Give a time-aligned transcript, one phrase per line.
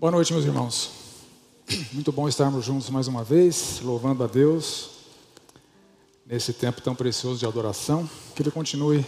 [0.00, 0.92] Boa noite, meus irmãos.
[1.92, 4.92] Muito bom estarmos juntos mais uma vez, louvando a Deus
[6.24, 8.08] nesse tempo tão precioso de adoração.
[8.34, 9.04] Que Ele continue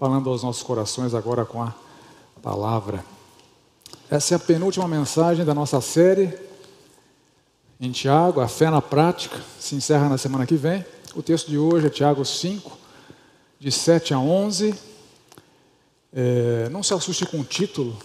[0.00, 1.72] falando aos nossos corações agora com a
[2.42, 3.04] palavra.
[4.10, 6.36] Essa é a penúltima mensagem da nossa série
[7.80, 10.84] em Tiago, a fé na prática, se encerra na semana que vem.
[11.14, 12.76] O texto de hoje é Tiago 5,
[13.60, 14.74] de 7 a 11.
[16.12, 17.96] É, não se assuste com o título,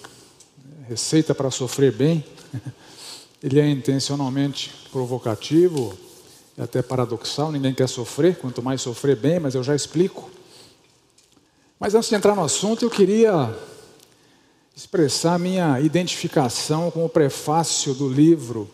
[0.88, 2.24] Receita para Sofrer Bem.
[3.42, 5.98] Ele é intencionalmente provocativo
[6.58, 7.52] e até paradoxal.
[7.52, 10.30] Ninguém quer sofrer, quanto mais sofrer bem, mas eu já explico.
[11.80, 13.58] Mas antes de entrar no assunto, eu queria
[14.76, 18.70] expressar minha identificação com o prefácio do livro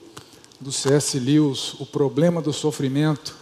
[0.59, 1.17] do C.S.
[1.19, 3.35] Lewis, O Problema do Sofrimento.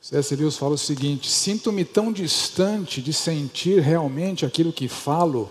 [0.00, 0.34] C.S.
[0.36, 5.50] Lewis fala o seguinte: Sinto-me tão distante de sentir realmente aquilo que falo,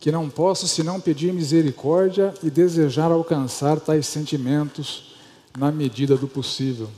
[0.00, 5.16] que não posso senão pedir misericórdia e desejar alcançar tais sentimentos
[5.56, 6.88] na medida do possível.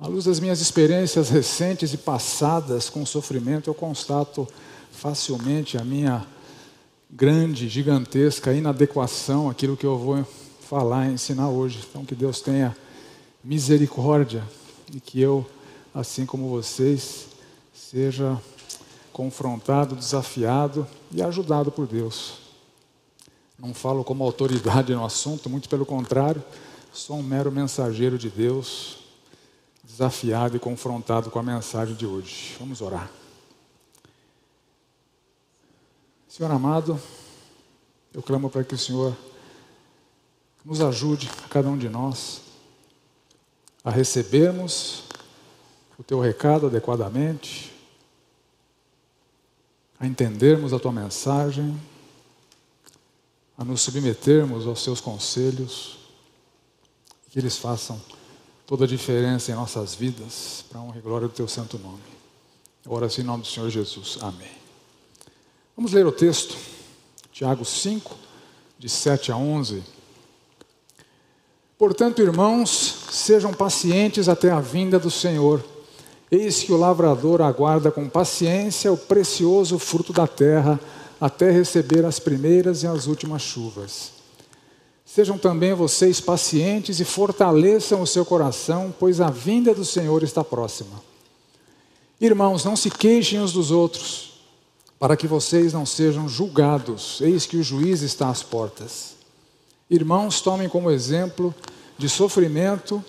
[0.00, 4.46] À luz das minhas experiências recentes e passadas com sofrimento, eu constato
[4.90, 6.26] facilmente a minha
[7.10, 10.26] grande, gigantesca inadequação àquilo que eu vou
[10.60, 11.80] falar e ensinar hoje.
[11.88, 12.76] Então, que Deus tenha
[13.42, 14.42] misericórdia
[14.92, 15.46] e que eu,
[15.94, 17.26] assim como vocês,
[17.72, 18.40] seja
[19.14, 22.38] confrontado, desafiado e ajudado por Deus.
[23.56, 26.42] Não falo como autoridade no assunto, muito pelo contrário,
[26.92, 28.98] sou um mero mensageiro de Deus,
[29.84, 32.56] desafiado e confrontado com a mensagem de hoje.
[32.58, 33.08] Vamos orar.
[36.28, 37.00] Senhor amado,
[38.12, 39.16] eu clamo para que o Senhor
[40.64, 42.40] nos ajude, a cada um de nós,
[43.84, 45.04] a recebermos
[45.96, 47.73] o teu recado adequadamente,
[50.04, 51.80] a entendermos a tua mensagem,
[53.56, 55.98] a nos submetermos aos seus conselhos,
[57.30, 58.00] que eles façam
[58.66, 62.02] toda a diferença em nossas vidas, para a honra e glória do teu santo nome.
[62.86, 64.18] Ora assim em nome do Senhor Jesus.
[64.20, 64.52] Amém.
[65.74, 66.54] Vamos ler o texto,
[67.32, 68.14] Tiago 5,
[68.78, 69.82] de 7 a 11.
[71.78, 72.70] Portanto, irmãos,
[73.10, 75.64] sejam pacientes até a vinda do Senhor.
[76.34, 80.80] Eis que o lavrador aguarda com paciência o precioso fruto da terra,
[81.20, 84.10] até receber as primeiras e as últimas chuvas.
[85.06, 90.42] Sejam também vocês pacientes e fortaleçam o seu coração, pois a vinda do Senhor está
[90.42, 91.00] próxima.
[92.20, 94.40] Irmãos, não se queixem uns dos outros,
[94.98, 97.20] para que vocês não sejam julgados.
[97.20, 99.14] Eis que o juiz está às portas.
[99.88, 101.54] Irmãos, tomem como exemplo
[101.96, 103.04] de sofrimento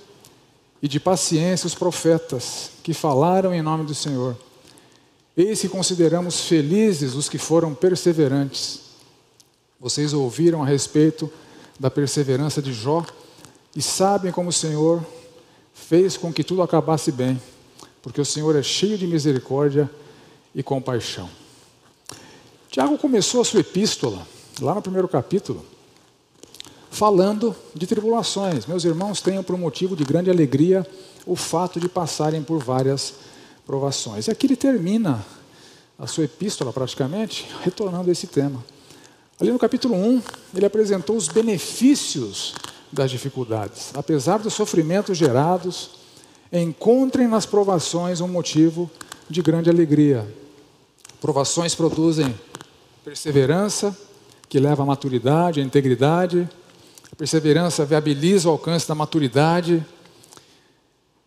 [0.81, 4.38] e de paciência os profetas que falaram em nome do Senhor.
[5.36, 8.81] Eis que consideramos felizes os que foram perseverantes.
[9.80, 11.31] Vocês ouviram a respeito
[11.80, 13.06] da perseverança de Jó
[13.75, 15.06] e sabem como o Senhor
[15.74, 17.42] fez com que tudo acabasse bem,
[18.02, 19.90] porque o Senhor é cheio de misericórdia
[20.53, 21.30] e compaixão.
[22.69, 24.25] Tiago começou a sua epístola,
[24.62, 25.66] lá no primeiro capítulo,
[26.95, 28.66] falando de tribulações.
[28.66, 30.88] Meus irmãos, tenham por motivo de grande alegria
[31.25, 33.16] o fato de passarem por várias
[33.66, 34.28] provações.
[34.28, 35.23] E aqui ele termina
[36.00, 38.63] a sua epístola, praticamente, retornando a esse tema.
[39.38, 40.22] Ali no capítulo 1,
[40.56, 42.56] ele apresentou os benefícios
[42.89, 43.91] das dificuldades.
[43.94, 45.89] Apesar dos sofrimentos gerados,
[46.50, 48.89] encontrem nas provações um motivo
[49.29, 50.25] de grande alegria.
[51.19, 52.33] Provações produzem
[53.03, 53.95] perseverança,
[54.47, 56.47] que leva à maturidade, à integridade,
[57.17, 59.85] perseverança viabiliza o alcance da maturidade.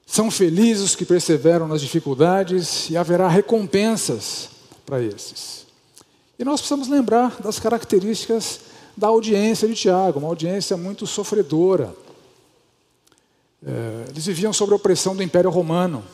[0.06, 4.50] São felizes os que perseveram nas dificuldades e haverá recompensas
[4.84, 5.66] para esses.
[6.38, 8.60] E nós precisamos lembrar das características
[8.96, 11.94] da audiência de Tiago, uma audiência muito sofredora.
[13.64, 16.04] É, eles viviam sob a opressão do Império Romano,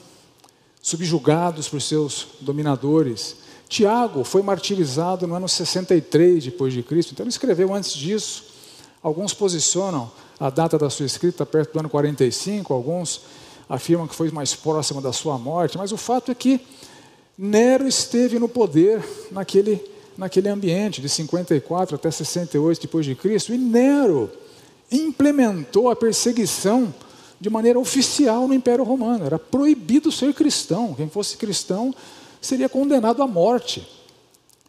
[0.83, 3.37] subjugados por seus dominadores.
[3.69, 8.54] Tiago foi martirizado no ano 63 depois de Cristo, então ele escreveu antes disso.
[9.05, 10.11] Alguns posicionam
[10.41, 13.21] a data da sua escrita perto do ano 45, alguns
[13.69, 16.59] afirmam que foi mais próxima da sua morte, mas o fato é que
[17.37, 19.79] Nero esteve no poder naquele,
[20.17, 24.31] naquele ambiente, de 54 até 68 depois de Cristo, e Nero
[24.91, 26.95] implementou a perseguição
[27.39, 29.27] de maneira oficial no Império Romano.
[29.27, 30.95] Era proibido ser cristão.
[30.95, 31.95] Quem fosse cristão
[32.41, 33.87] seria condenado à morte.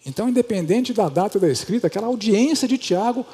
[0.05, 3.25] Então, independente da data da escrita, aquela audiência de Tiago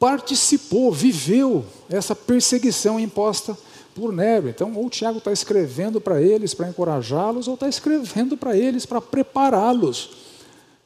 [0.00, 3.56] participou, viveu essa perseguição imposta
[3.94, 4.48] por Nero.
[4.48, 9.02] Então, ou Tiago está escrevendo para eles para encorajá-los, ou está escrevendo para eles para
[9.02, 10.10] prepará-los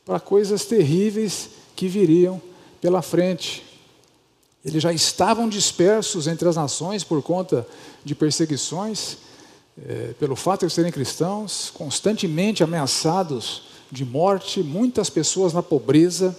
[0.05, 2.43] para coisas terríveis que viriam
[2.81, 3.65] pela frente.
[4.65, 7.67] Eles já estavam dispersos entre as nações por conta
[8.05, 9.19] de perseguições,
[9.87, 13.63] é, pelo fato de serem cristãos, constantemente ameaçados
[13.93, 16.37] de morte, muitas pessoas na pobreza,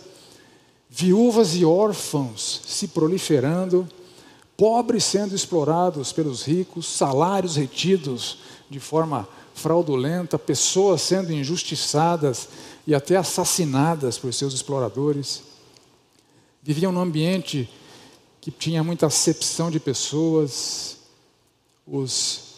[0.98, 3.86] viúvas e órfãos se proliferando,
[4.56, 8.38] pobres sendo explorados pelos ricos, salários retidos
[8.70, 12.48] de forma fraudulenta, pessoas sendo injustiçadas
[12.88, 15.44] e até assassinadas por seus exploradores.
[16.64, 17.70] Viviam num ambiente
[18.40, 20.96] que tinha muita acepção de pessoas,
[21.86, 22.54] os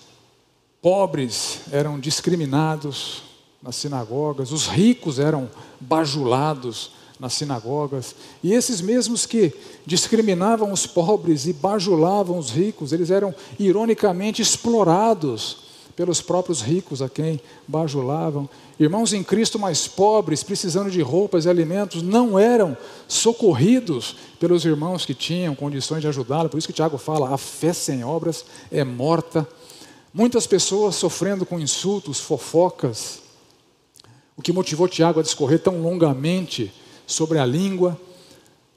[0.80, 3.24] pobres eram discriminados
[3.64, 5.50] nas sinagogas, os ricos eram
[5.82, 9.54] bajulados nas sinagogas, e esses mesmos que
[9.86, 15.68] discriminavam os pobres e bajulavam os ricos, eles eram ironicamente explorados
[15.98, 18.48] pelos próprios ricos a quem bajulavam.
[18.80, 22.78] Irmãos em Cristo mais pobres, precisando de roupas e alimentos, não eram
[23.08, 26.50] socorridos pelos irmãos que tinham condições de ajudá-lo.
[26.50, 29.48] Por isso que Tiago fala: a fé sem obras é morta.
[30.14, 33.20] Muitas pessoas sofrendo com insultos, fofocas.
[34.36, 36.72] O que motivou Tiago a discorrer tão longamente
[37.08, 38.00] sobre a língua.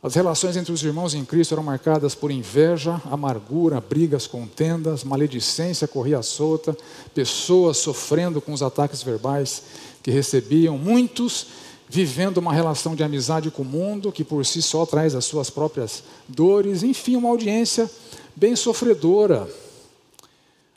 [0.02, 5.86] As relações entre os irmãos em Cristo eram marcadas por inveja, amargura, brigas, contendas, maledicência
[5.86, 6.74] corria solta,
[7.12, 9.62] pessoas sofrendo com os ataques verbais
[10.02, 11.48] que recebiam, muitos
[11.86, 15.50] vivendo uma relação de amizade com o mundo, que por si só traz as suas
[15.50, 17.90] próprias dores, enfim, uma audiência
[18.34, 19.52] bem sofredora.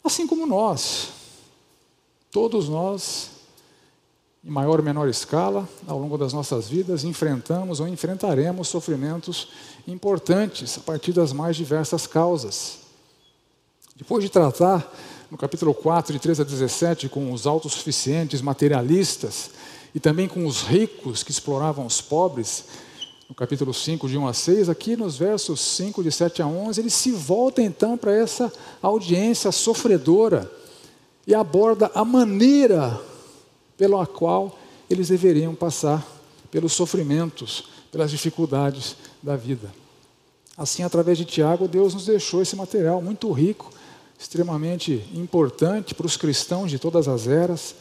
[0.03, 1.09] Assim como nós,
[2.31, 3.29] todos nós
[4.45, 9.47] em maior ou menor escala, ao longo das nossas vidas, enfrentamos ou enfrentaremos sofrimentos
[9.87, 12.79] importantes a partir das mais diversas causas.
[13.95, 14.93] Depois de tratar,
[15.31, 19.51] no capítulo 4, de 13 a 17, com os autossuficientes materialistas
[19.95, 22.65] e também com os ricos que exploravam os pobres,
[23.29, 26.81] no capítulo 5, de 1 a 6, aqui nos versos 5, de 7 a 11,
[26.81, 28.51] ele se volta então para essa
[28.81, 30.51] audiência sofredora
[31.25, 32.99] e aborda a maneira
[33.77, 34.57] pela qual
[34.89, 36.05] eles deveriam passar
[36.51, 39.73] pelos sofrimentos, pelas dificuldades da vida.
[40.55, 43.71] Assim, através de Tiago, Deus nos deixou esse material muito rico,
[44.19, 47.75] extremamente importante para os cristãos de todas as eras,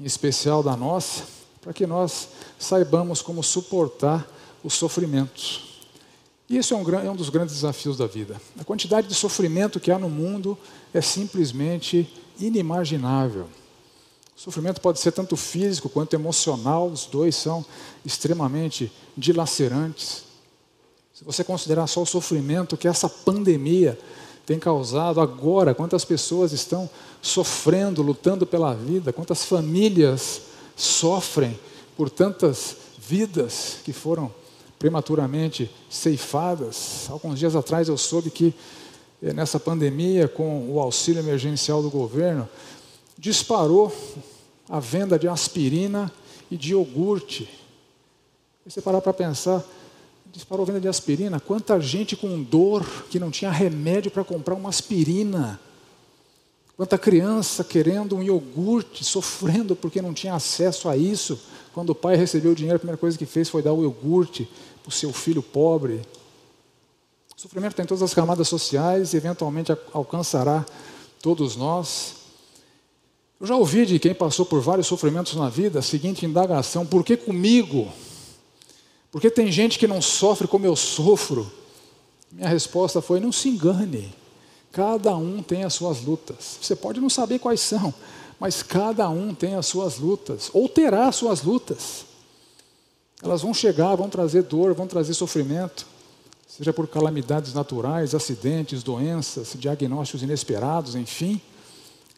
[0.00, 1.22] em especial da nossa,
[1.60, 4.28] para que nós saibamos como suportar
[4.64, 5.68] os sofrimentos.
[6.48, 8.40] E isso é um, é um dos grandes desafios da vida.
[8.58, 10.58] A quantidade de sofrimento que há no mundo
[10.92, 12.10] é simplesmente
[12.40, 13.46] inimaginável.
[14.38, 17.66] O sofrimento pode ser tanto físico quanto emocional, os dois são
[18.06, 20.22] extremamente dilacerantes.
[21.12, 23.98] Se você considerar só o sofrimento que essa pandemia
[24.46, 26.88] tem causado agora, quantas pessoas estão
[27.20, 30.42] sofrendo, lutando pela vida, quantas famílias
[30.76, 31.58] sofrem
[31.96, 34.32] por tantas vidas que foram
[34.78, 37.08] prematuramente ceifadas.
[37.10, 38.54] Alguns dias atrás eu soube que
[39.20, 42.48] eh, nessa pandemia, com o auxílio emergencial do governo,
[43.18, 43.92] disparou
[44.68, 46.12] a venda de aspirina
[46.50, 47.48] e de iogurte.
[48.64, 49.64] Você parar para pensar,
[50.30, 54.54] disparou a venda de aspirina, quanta gente com dor que não tinha remédio para comprar
[54.54, 55.58] uma aspirina.
[56.76, 61.40] Quanta criança querendo um iogurte, sofrendo porque não tinha acesso a isso.
[61.74, 64.48] Quando o pai recebeu o dinheiro, a primeira coisa que fez foi dar o iogurte
[64.82, 66.02] para o seu filho pobre.
[67.36, 70.64] O sofrimento tem todas as camadas sociais e eventualmente alcançará
[71.20, 72.17] todos nós.
[73.40, 77.04] Eu já ouvi de quem passou por vários sofrimentos na vida a seguinte indagação: por
[77.04, 77.88] que comigo?
[79.12, 81.50] Porque tem gente que não sofre como eu sofro.
[82.32, 84.12] Minha resposta foi: não se engane.
[84.72, 86.58] Cada um tem as suas lutas.
[86.60, 87.94] Você pode não saber quais são,
[88.38, 92.06] mas cada um tem as suas lutas, ou terá as suas lutas.
[93.22, 95.86] Elas vão chegar, vão trazer dor, vão trazer sofrimento,
[96.46, 101.40] seja por calamidades naturais, acidentes, doenças, diagnósticos inesperados, enfim.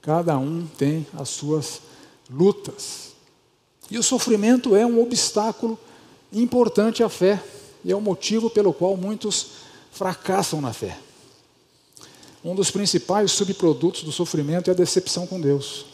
[0.02, 1.82] Cada um tem as suas
[2.30, 3.10] lutas.
[3.90, 5.78] E o sofrimento é um obstáculo
[6.32, 7.42] importante à fé,
[7.84, 9.46] e é o motivo pelo qual muitos
[9.90, 10.96] fracassam na fé.
[12.44, 15.86] Um dos principais subprodutos do sofrimento é a decepção com Deus.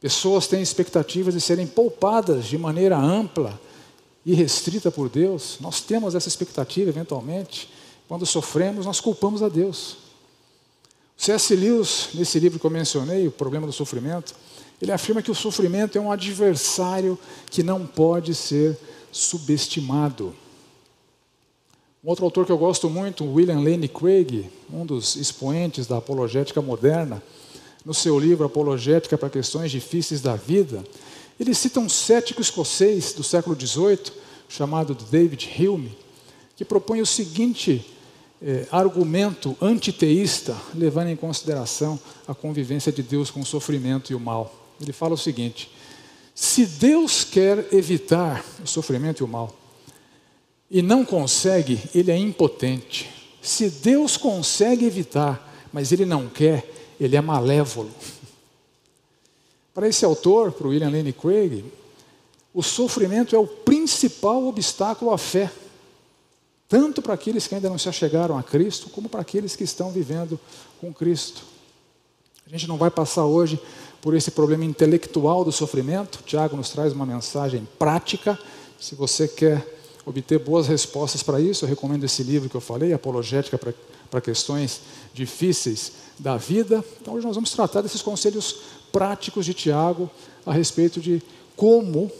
[0.00, 3.58] Pessoas têm expectativas de serem poupadas de maneira ampla
[4.24, 5.56] e restrita por Deus.
[5.60, 7.68] Nós temos essa expectativa, eventualmente.
[8.06, 9.96] Quando sofremos, nós culpamos a Deus.
[11.18, 11.56] C.S.
[11.56, 14.36] Lewis, nesse livro que eu mencionei, O Problema do Sofrimento,
[14.80, 17.18] ele afirma que o sofrimento é um adversário
[17.50, 18.78] que não pode ser
[19.10, 20.32] subestimado.
[22.04, 26.62] Um outro autor que eu gosto muito, William Lane Craig, um dos expoentes da apologética
[26.62, 27.20] moderna,
[27.84, 30.84] no seu livro Apologética para Questões Difíceis da Vida,
[31.40, 34.12] ele cita um cético escocês do século XVIII,
[34.48, 35.98] chamado David Hume,
[36.54, 37.84] que propõe o seguinte
[38.42, 44.20] é, argumento antiteísta, levando em consideração a convivência de Deus com o sofrimento e o
[44.20, 44.54] mal.
[44.80, 45.70] Ele fala o seguinte:
[46.34, 49.54] se Deus quer evitar o sofrimento e o mal,
[50.70, 53.10] e não consegue, ele é impotente.
[53.42, 57.90] Se Deus consegue evitar, mas ele não quer, ele é malévolo.
[59.74, 61.64] Para esse autor, para o William Lane Craig,
[62.52, 65.50] o sofrimento é o principal obstáculo à fé,
[66.68, 69.90] tanto para aqueles que ainda não se achegaram a Cristo, como para aqueles que estão
[69.90, 70.38] vivendo
[70.80, 71.42] com Cristo.
[72.46, 73.60] A gente não vai passar hoje
[74.00, 76.22] por esse problema intelectual do sofrimento.
[76.24, 78.38] Tiago nos traz uma mensagem prática.
[78.78, 79.66] Se você quer
[80.04, 83.58] obter boas respostas para isso, eu recomendo esse livro que eu falei, Apologética
[84.10, 84.80] para Questões
[85.12, 86.84] Difíceis da Vida.
[87.00, 88.60] Então, hoje nós vamos tratar desses conselhos
[88.90, 90.10] práticos de Tiago
[90.46, 91.22] a respeito de
[91.54, 92.10] como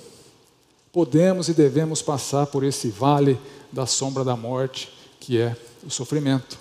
[0.93, 3.39] podemos e devemos passar por esse vale
[3.73, 6.59] da sombra da morte, que é o sofrimento.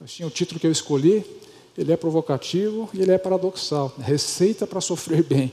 [0.00, 1.24] Mas tinha o título que eu escolhi,
[1.76, 3.94] ele é provocativo e ele é paradoxal.
[3.98, 5.52] Receita para sofrer bem.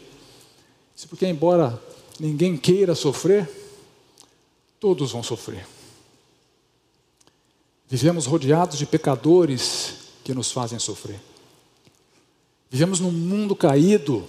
[0.96, 1.82] Isso porque, embora
[2.20, 3.50] ninguém queira sofrer,
[4.80, 5.68] todos vão sofrer.
[7.88, 11.20] Vivemos rodeados de pecadores que nos fazem sofrer.
[12.70, 14.24] Vivemos num mundo caído,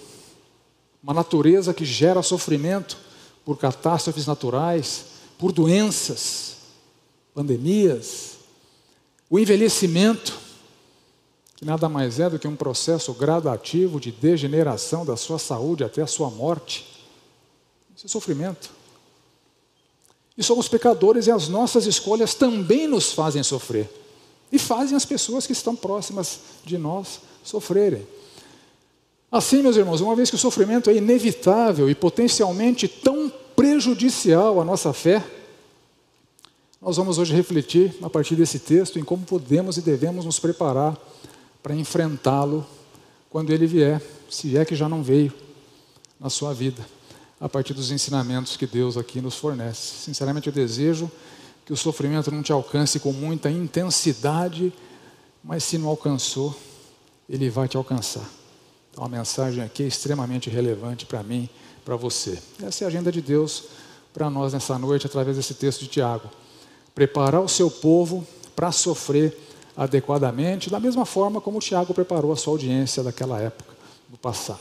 [1.03, 2.99] uma natureza que gera sofrimento
[3.45, 5.07] por catástrofes naturais,
[5.39, 6.56] por doenças,
[7.37, 8.39] pandemias,
[9.29, 10.39] o envelhecimento,
[11.55, 16.01] que nada mais é do que um processo gradativo de degeneração da sua saúde até
[16.01, 16.87] a sua morte.
[17.95, 18.71] Isso é sofrimento.
[20.37, 23.91] E somos pecadores e as nossas escolhas também nos fazem sofrer.
[24.51, 28.07] E fazem as pessoas que estão próximas de nós sofrerem.
[29.31, 34.65] Assim, meus irmãos, uma vez que o sofrimento é inevitável e potencialmente tão prejudicial à
[34.65, 35.23] nossa fé,
[36.81, 40.97] nós vamos hoje refletir, a partir desse texto, em como podemos e devemos nos preparar
[41.63, 42.67] para enfrentá-lo
[43.31, 45.33] quando ele vier, se é que já não veio
[46.21, 46.85] na sua vida
[47.41, 50.05] a partir dos ensinamentos que Deus aqui nos fornece.
[50.05, 51.11] Sinceramente, eu desejo
[51.65, 54.73] que o sofrimento não te alcance com muita intensidade,
[55.43, 56.57] mas se não alcançou,
[57.29, 58.29] ele vai te alcançar.
[58.91, 61.49] Então, a mensagem aqui é extremamente relevante para mim,
[61.85, 62.39] para você.
[62.63, 63.65] Essa é a agenda de Deus
[64.15, 66.31] para nós nessa noite, através desse texto de Tiago.
[66.97, 68.27] Preparar o seu povo
[68.57, 69.39] para sofrer
[69.77, 73.73] adequadamente, da mesma forma como Tiago preparou a sua audiência daquela época,
[74.09, 74.59] do passado.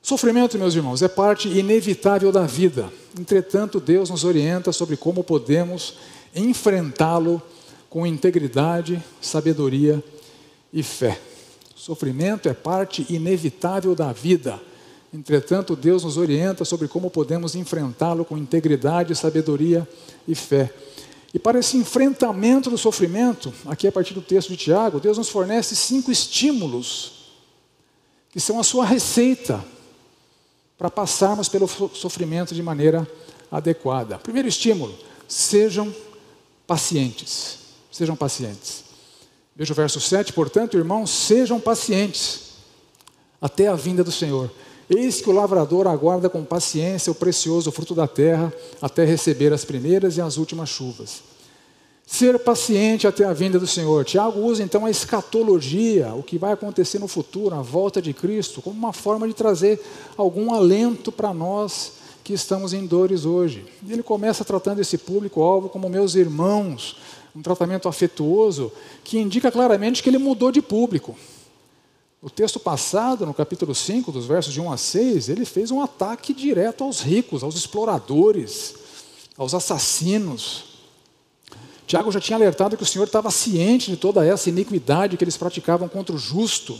[0.00, 2.90] Sofrimento, meus irmãos, é parte inevitável da vida.
[3.18, 5.96] Entretanto, Deus nos orienta sobre como podemos
[6.34, 7.42] enfrentá-lo
[7.90, 10.02] com integridade, sabedoria
[10.72, 11.20] e fé.
[11.74, 14.60] Sofrimento é parte inevitável da vida.
[15.12, 19.88] Entretanto, Deus nos orienta sobre como podemos enfrentá-lo com integridade, sabedoria
[20.26, 20.72] e fé.
[21.32, 25.28] E para esse enfrentamento do sofrimento, aqui a partir do texto de Tiago, Deus nos
[25.28, 27.32] fornece cinco estímulos,
[28.30, 29.64] que são a sua receita
[30.76, 33.06] para passarmos pelo sofrimento de maneira
[33.50, 34.18] adequada.
[34.18, 34.94] Primeiro estímulo:
[35.26, 35.94] sejam
[36.66, 37.58] pacientes.
[37.90, 38.84] Sejam pacientes.
[39.56, 42.52] Veja o verso 7, portanto, irmãos, sejam pacientes
[43.40, 44.48] até a vinda do Senhor.
[44.88, 49.64] Eis que o lavrador aguarda com paciência o precioso fruto da terra até receber as
[49.64, 51.22] primeiras e as últimas chuvas.
[52.06, 54.02] Ser paciente até a vinda do Senhor.
[54.02, 58.62] Tiago usa então a escatologia, o que vai acontecer no futuro, a volta de Cristo,
[58.62, 59.78] como uma forma de trazer
[60.16, 61.92] algum alento para nós
[62.24, 63.66] que estamos em dores hoje.
[63.86, 66.96] Ele começa tratando esse público-alvo como meus irmãos,
[67.36, 68.72] um tratamento afetuoso
[69.04, 71.14] que indica claramente que ele mudou de público.
[72.20, 75.80] O texto passado, no capítulo 5, dos versos de 1 a 6, ele fez um
[75.80, 78.74] ataque direto aos ricos, aos exploradores,
[79.36, 80.68] aos assassinos,
[81.88, 85.38] Tiago já tinha alertado que o Senhor estava ciente de toda essa iniquidade que eles
[85.38, 86.78] praticavam contra o justo.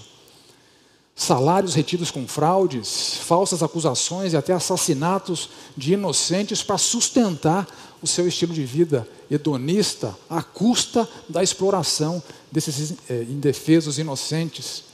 [1.17, 7.67] Salários retidos com fraudes, falsas acusações e até assassinatos de inocentes para sustentar
[8.03, 14.85] o seu estilo de vida hedonista à custa da exploração desses é, indefesos inocentes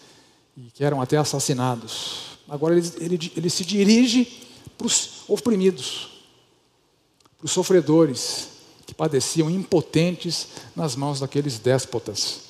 [0.57, 2.39] e que eram até assassinados.
[2.49, 4.45] Agora ele, ele, ele se dirige
[4.77, 6.09] para os oprimidos,
[7.39, 8.49] para os sofredores,
[8.87, 12.41] que padeciam impotentes nas mãos daqueles déspotas.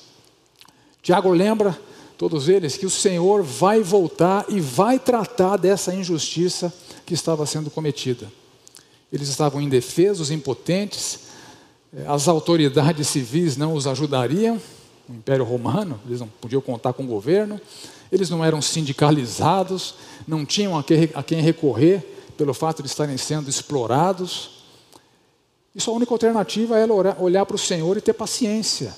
[1.01, 1.79] Tiago lembra
[2.17, 6.73] todos eles que o Senhor vai voltar e vai tratar dessa injustiça
[7.05, 8.31] que estava sendo cometida.
[9.11, 11.19] Eles estavam indefesos, impotentes,
[11.95, 14.59] eh, as autoridades civis não os ajudariam,
[15.07, 17.61] o Império Romano, eles não podiam contar com o governo,
[18.11, 19.95] eles não eram sindicalizados,
[20.27, 22.03] não tinham a quem recorrer
[22.37, 24.51] pelo fato de estarem sendo explorados.
[25.73, 28.95] E sua única alternativa era olhar para o Senhor e ter paciência.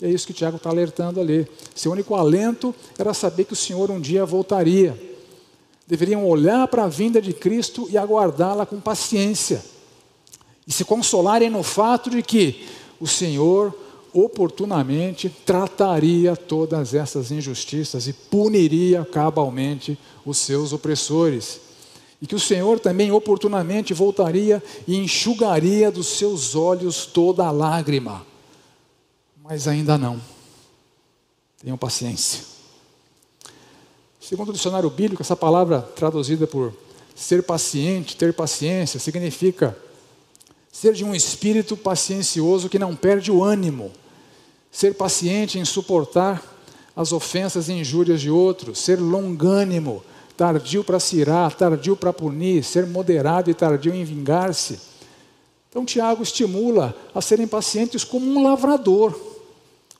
[0.00, 1.46] E é isso que Tiago está alertando ali.
[1.74, 4.98] Seu único alento era saber que o Senhor um dia voltaria.
[5.86, 9.62] Deveriam olhar para a vinda de Cristo e aguardá-la com paciência.
[10.66, 12.66] E se consolarem no fato de que
[13.00, 13.74] o Senhor
[14.12, 21.60] oportunamente trataria todas essas injustiças e puniria cabalmente os seus opressores.
[22.22, 28.26] E que o Senhor também oportunamente voltaria e enxugaria dos seus olhos toda a lágrima.
[29.42, 30.20] Mas ainda não.
[31.62, 32.44] Tenham paciência.
[34.20, 36.74] Segundo o dicionário bíblico, essa palavra traduzida por
[37.14, 39.76] ser paciente, ter paciência, significa
[40.70, 43.90] ser de um espírito paciencioso que não perde o ânimo,
[44.70, 46.42] ser paciente em suportar
[46.94, 50.02] as ofensas e injúrias de outros, ser longânimo,
[50.36, 54.78] tardio para se irar, tardio para punir, ser moderado e tardio em vingar-se.
[55.68, 59.18] Então, Tiago estimula a serem pacientes como um lavrador.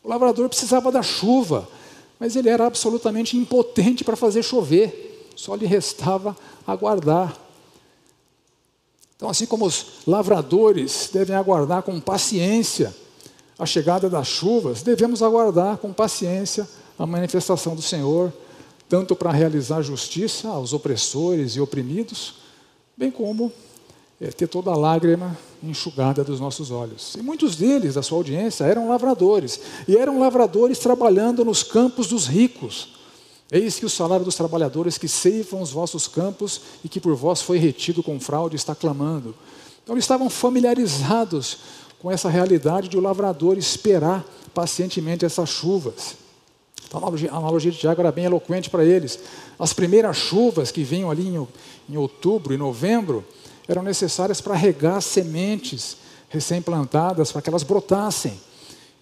[0.03, 1.69] O lavrador precisava da chuva,
[2.19, 6.37] mas ele era absolutamente impotente para fazer chover, só lhe restava
[6.67, 7.37] aguardar.
[9.21, 12.97] Então, assim como os lavradores devem aguardar com paciência
[13.59, 16.67] a chegada das chuvas, devemos aguardar com paciência
[16.99, 18.33] a manifestação do Senhor,
[18.89, 22.37] tanto para realizar justiça aos opressores e oprimidos,
[22.97, 23.53] bem como
[24.19, 27.15] é, ter toda a lágrima enxugada dos nossos olhos.
[27.15, 32.27] E muitos deles, da sua audiência, eram lavradores, e eram lavradores trabalhando nos campos dos
[32.27, 33.00] ricos.
[33.51, 37.43] Eis que o salário dos trabalhadores que ceifam os vossos campos e que por vós
[37.43, 39.35] foi retido com fraude está clamando.
[39.83, 41.59] Então eles estavam familiarizados
[42.01, 46.17] com essa realidade de o lavrador esperar pacientemente essas chuvas.
[46.87, 49.19] Então, a analogia de Tiago era bem eloquente para eles.
[49.59, 51.49] As primeiras chuvas que vinham ali em,
[51.89, 53.25] em outubro e novembro
[53.69, 55.97] eram necessárias para regar sementes
[56.29, 58.41] recém-plantadas, para que elas brotassem.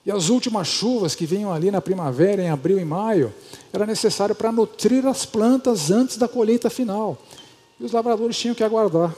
[0.09, 3.31] E as últimas chuvas que vinham ali na primavera, em abril e maio,
[3.71, 7.19] era necessário para nutrir as plantas antes da colheita final.
[7.79, 9.15] E os lavradores tinham que aguardar.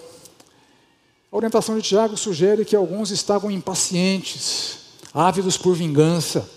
[1.31, 4.79] A orientação de Tiago sugere que alguns estavam impacientes,
[5.15, 6.51] ávidos por vingança,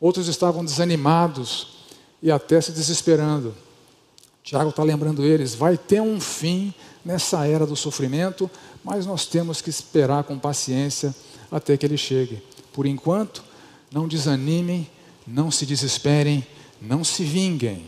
[0.00, 1.78] outros estavam desanimados
[2.22, 3.52] e até se desesperando.
[4.44, 6.72] Tiago está lembrando eles: vai ter um fim
[7.04, 8.48] nessa era do sofrimento,
[8.84, 11.12] mas nós temos que esperar com paciência
[11.50, 12.40] até que ele chegue.
[12.72, 13.42] Por enquanto,
[13.92, 14.90] não desanimem,
[15.26, 16.46] não se desesperem,
[16.80, 17.86] não se vinguem.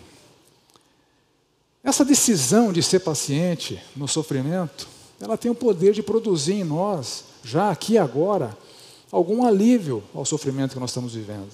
[1.83, 7.25] Essa decisão de ser paciente no sofrimento ela tem o poder de produzir em nós,
[7.43, 8.57] já aqui e agora,
[9.11, 11.51] algum alívio ao sofrimento que nós estamos vivendo.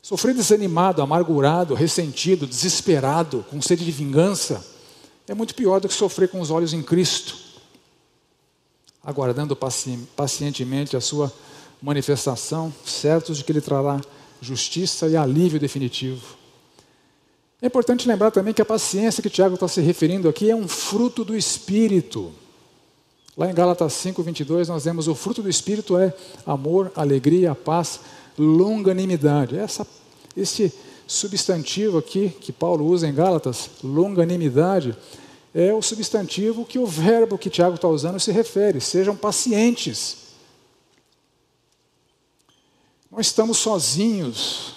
[0.00, 4.64] Sofrer desanimado, amargurado, ressentido, desesperado, com sede de vingança,
[5.26, 7.36] é muito pior do que sofrer com os olhos em Cristo,
[9.02, 11.32] aguardando pacientemente a sua
[11.82, 14.00] manifestação, certos de que Ele trará
[14.40, 16.36] justiça e alívio definitivo.
[17.60, 20.66] É importante lembrar também que a paciência que Tiago está se referindo aqui é um
[20.66, 22.32] fruto do Espírito.
[23.36, 26.12] Lá em Gálatas 5, 22, nós vemos o fruto do Espírito é
[26.44, 28.00] amor, alegria, paz,
[28.36, 29.56] longanimidade.
[29.56, 29.86] Essa,
[30.36, 30.72] esse
[31.06, 34.96] substantivo aqui que Paulo usa em Gálatas, longanimidade,
[35.54, 38.80] é o substantivo que o verbo que Tiago está usando se refere.
[38.80, 40.21] Sejam pacientes.
[43.12, 44.72] Não estamos sozinhos,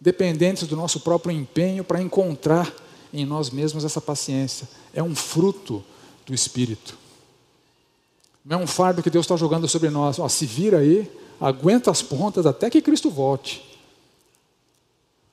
[0.00, 2.74] dependentes do nosso próprio empenho para encontrar
[3.12, 4.66] em nós mesmos essa paciência.
[4.94, 5.84] É um fruto
[6.24, 6.96] do Espírito.
[8.42, 10.18] Não é um fardo que Deus está jogando sobre nós.
[10.18, 13.62] Ó, se vira aí, aguenta as pontas até que Cristo volte.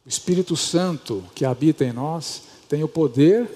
[0.06, 3.50] O Espírito Santo que habita em nós tem o poder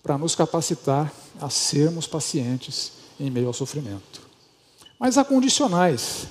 [0.00, 4.22] para nos capacitar a sermos pacientes em meio ao sofrimento.
[4.96, 6.28] Mas há condicionais.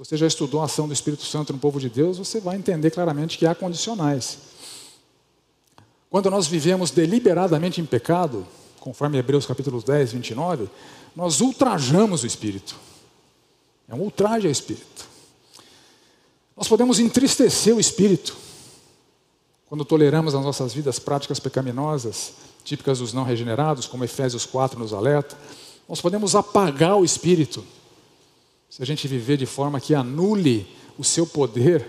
[0.00, 2.90] Você já estudou a ação do Espírito Santo no povo de Deus, você vai entender
[2.90, 4.38] claramente que há condicionais.
[6.08, 8.46] Quando nós vivemos deliberadamente em pecado,
[8.78, 10.70] conforme Hebreus capítulo 10, 29,
[11.14, 12.76] nós ultrajamos o Espírito.
[13.86, 15.06] É um ultraje ao Espírito.
[16.56, 18.34] Nós podemos entristecer o Espírito
[19.66, 22.32] quando toleramos nas nossas vidas práticas pecaminosas,
[22.64, 25.36] típicas dos não regenerados, como Efésios 4 nos alerta.
[25.86, 27.62] Nós podemos apagar o Espírito
[28.70, 31.84] se a gente viver de forma que anule o seu poder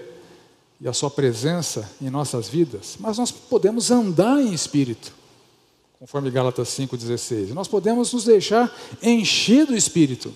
[0.82, 5.14] e a sua presença em nossas vidas, mas nós podemos andar em Espírito
[6.02, 7.50] conforme Gálatas 5,16.
[7.50, 10.34] Nós podemos nos deixar encher do Espírito.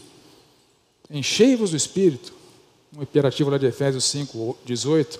[1.09, 2.31] Enchei-vos do Espírito.
[2.95, 5.19] Um imperativo lá de Efésios 5,18.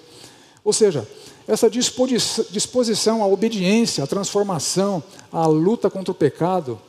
[0.63, 1.07] Ou seja,
[1.47, 6.79] essa disposição à obediência, à transformação, à luta contra o pecado,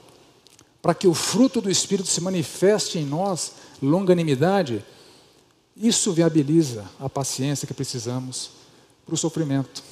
[0.83, 4.85] para que o fruto do Espírito se manifeste em nós, longanimidade,
[5.77, 8.51] isso viabiliza a paciência que precisamos
[9.05, 9.83] para o sofrimento.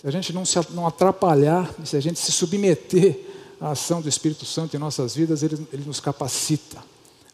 [0.00, 3.18] Se a gente não se não atrapalhar, se a gente se submeter
[3.60, 6.82] à ação do Espírito Santo em nossas vidas, ele, ele nos capacita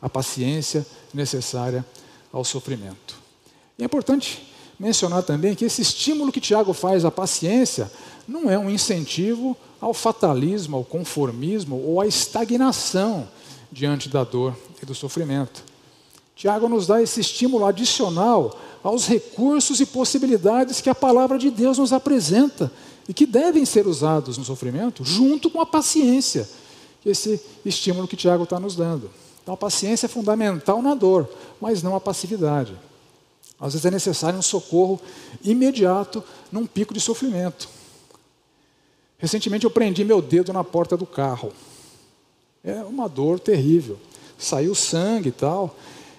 [0.00, 1.85] a paciência necessária
[2.33, 3.16] ao sofrimento.
[3.79, 4.46] E é importante
[4.79, 7.90] mencionar também que esse estímulo que Tiago faz à paciência
[8.26, 13.29] não é um incentivo ao fatalismo, ao conformismo ou à estagnação
[13.70, 15.64] diante da dor e do sofrimento.
[16.35, 21.79] Tiago nos dá esse estímulo adicional aos recursos e possibilidades que a palavra de Deus
[21.79, 22.70] nos apresenta
[23.09, 26.48] e que devem ser usados no sofrimento, junto com a paciência,
[27.05, 29.11] esse estímulo que Tiago está nos dando.
[29.42, 31.29] Então, a paciência é fundamental na dor,
[31.61, 32.72] mas não a passividade.
[33.61, 35.00] Às vezes é necessário um socorro
[35.42, 37.68] imediato num pico de sofrimento.
[39.18, 41.52] Recentemente eu prendi meu dedo na porta do carro.
[42.66, 43.96] É uma dor terrível.
[44.37, 45.76] Saiu sangue e tal.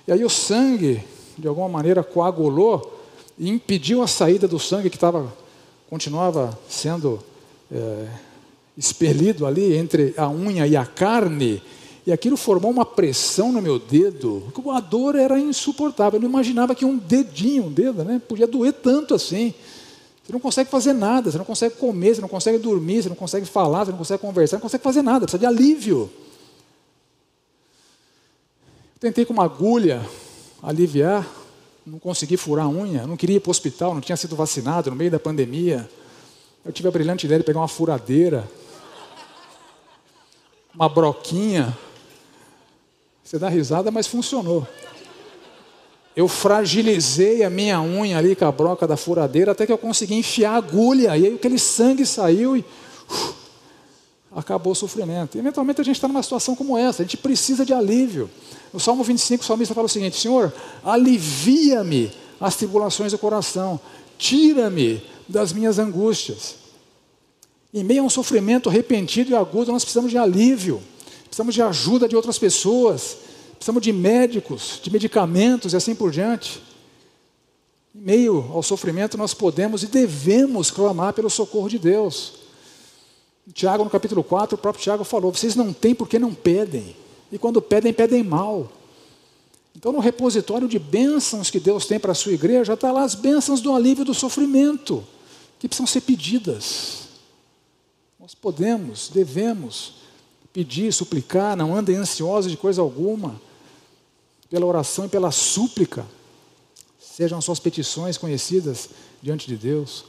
[0.07, 1.03] E aí o sangue,
[1.37, 3.03] de alguma maneira, coagulou
[3.37, 5.31] e impediu a saída do sangue que estava,
[5.89, 7.19] continuava sendo
[7.69, 8.07] é,
[8.77, 11.61] expelido ali entre a unha e a carne.
[12.05, 16.17] E aquilo formou uma pressão no meu dedo, a dor era insuportável.
[16.17, 19.53] Eu não imaginava que um dedinho, um dedo, né, podia doer tanto assim.
[20.25, 23.15] Você não consegue fazer nada, você não consegue comer, você não consegue dormir, você não
[23.17, 26.09] consegue falar, você não consegue conversar, não consegue fazer nada, precisa de alívio.
[28.99, 30.01] Tentei com uma agulha
[30.61, 31.27] aliviar,
[31.85, 34.89] não consegui furar a unha, não queria ir para o hospital, não tinha sido vacinado
[34.89, 35.87] no meio da pandemia.
[36.65, 38.49] Eu tive a brilhante ideia de pegar uma furadeira,
[40.73, 41.77] uma broquinha,
[43.23, 44.67] você dá risada, mas funcionou.
[46.15, 50.15] Eu fragilizei a minha unha ali com a broca da furadeira até que eu consegui
[50.15, 51.15] enfiar a agulha.
[51.15, 52.65] E aí aquele sangue saiu e
[53.07, 53.35] uf,
[54.35, 55.37] acabou o sofrimento.
[55.37, 58.27] E, eventualmente a gente está numa situação como essa, a gente precisa de alívio.
[58.73, 60.53] No Salmo 25, o salmista fala o seguinte: Senhor,
[60.83, 63.79] alivia-me as tribulações do coração,
[64.17, 66.55] tira-me das minhas angústias.
[67.73, 70.81] Em meio a um sofrimento repentino e agudo, nós precisamos de alívio
[71.37, 73.17] precisamos de ajuda de outras pessoas,
[73.53, 76.61] precisamos de médicos, de medicamentos e assim por diante.
[77.93, 82.33] Em meio ao sofrimento, nós podemos e devemos clamar pelo socorro de Deus.
[83.53, 86.95] Tiago, no capítulo 4, o próprio Tiago falou: vocês não têm porque não pedem,
[87.31, 88.71] e quando pedem, pedem mal.
[89.75, 93.13] Então, no repositório de bênçãos que Deus tem para a sua igreja, está lá as
[93.13, 95.03] bênçãos do alívio do sofrimento,
[95.59, 97.07] que precisam ser pedidas.
[98.19, 99.95] Nós podemos, devemos
[100.51, 103.39] pedir, suplicar, não andem ansiosos de coisa alguma.
[104.49, 106.05] Pela oração e pela súplica,
[106.99, 108.89] sejam suas petições conhecidas
[109.21, 110.05] diante de Deus.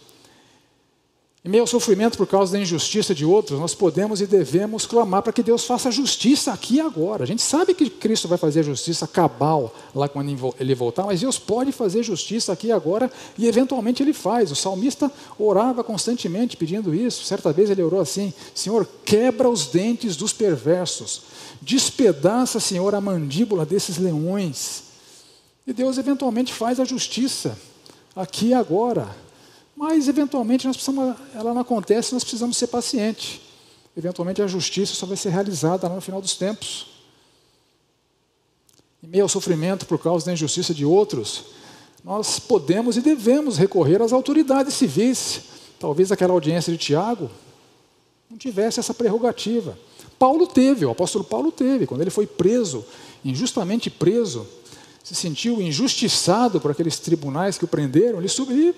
[1.45, 5.23] Em meio ao sofrimento por causa da injustiça de outros, nós podemos e devemos clamar
[5.23, 7.23] para que Deus faça justiça aqui e agora.
[7.23, 11.39] A gente sabe que Cristo vai fazer justiça cabal lá quando ele voltar, mas Deus
[11.39, 14.51] pode fazer justiça aqui e agora e eventualmente ele faz.
[14.51, 17.25] O salmista orava constantemente pedindo isso.
[17.25, 21.23] Certa vez ele orou assim: Senhor, quebra os dentes dos perversos,
[21.63, 24.83] despedaça, Senhor, a mandíbula desses leões.
[25.65, 27.57] E Deus eventualmente faz a justiça
[28.17, 29.28] aqui e agora.
[29.79, 33.41] Mas, eventualmente, nós precisamos, ela não acontece, nós precisamos ser pacientes.
[33.97, 36.87] Eventualmente, a justiça só vai ser realizada no final dos tempos.
[39.01, 41.45] Em meio ao sofrimento por causa da injustiça de outros,
[42.03, 45.43] nós podemos e devemos recorrer às autoridades civis.
[45.79, 47.31] Talvez aquela audiência de Tiago
[48.29, 49.79] não tivesse essa prerrogativa.
[50.19, 52.85] Paulo teve, o apóstolo Paulo teve, quando ele foi preso,
[53.25, 54.45] injustamente preso,
[55.05, 58.75] se sentiu injustiçado por aqueles tribunais que o prenderam, ele subiu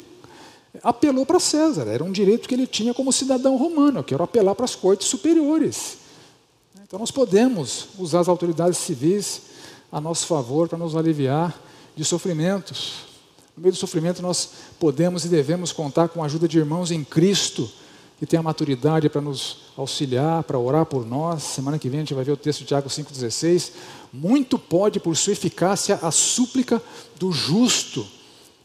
[0.82, 3.98] apelou para César, era um direito que ele tinha como cidadão romano.
[3.98, 5.98] Eu quero apelar para as cortes superiores.
[6.82, 9.42] Então nós podemos usar as autoridades civis
[9.90, 11.58] a nosso favor para nos aliviar
[11.96, 13.04] de sofrimentos.
[13.56, 17.04] No meio do sofrimento nós podemos e devemos contar com a ajuda de irmãos em
[17.04, 17.70] Cristo
[18.18, 21.42] que têm a maturidade para nos auxiliar, para orar por nós.
[21.42, 23.72] Semana que vem a gente vai ver o texto de Tiago 5,16.
[24.12, 26.82] Muito pode, por sua eficácia, a súplica
[27.18, 28.06] do justo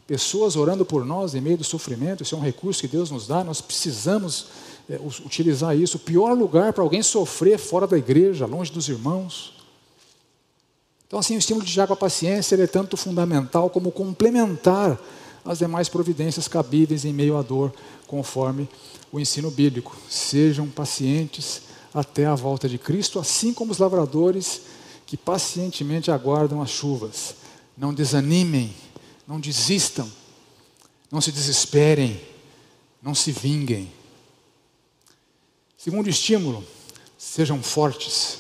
[0.08, 3.28] pessoas orando por nós em meio do sofrimento, isso é um recurso que Deus nos
[3.28, 4.48] dá, nós precisamos
[4.90, 5.98] é, utilizar isso.
[5.98, 9.54] O pior lugar para alguém sofrer fora da igreja, longe dos irmãos.
[11.08, 15.00] Então, assim, o estímulo de Tiago à paciência é tanto fundamental como complementar
[15.44, 17.72] as demais providências cabíveis em meio à dor,
[18.08, 18.68] conforme
[19.12, 19.96] o ensino bíblico.
[20.10, 21.62] Sejam pacientes
[21.94, 24.62] até a volta de Cristo, assim como os lavradores
[25.06, 27.36] que pacientemente aguardam as chuvas.
[27.78, 28.74] Não desanimem
[29.28, 30.12] não desistam,
[31.12, 32.22] não se desesperem,
[33.02, 33.92] não se vinguem.
[35.78, 36.64] Segundo estímulo,
[37.18, 38.40] sejam fortes.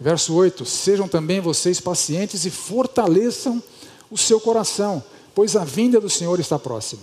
[0.00, 3.62] Verso 8: Sejam também vocês pacientes e fortaleçam
[4.10, 5.02] o seu coração,
[5.34, 7.02] pois a vinda do Senhor está próxima.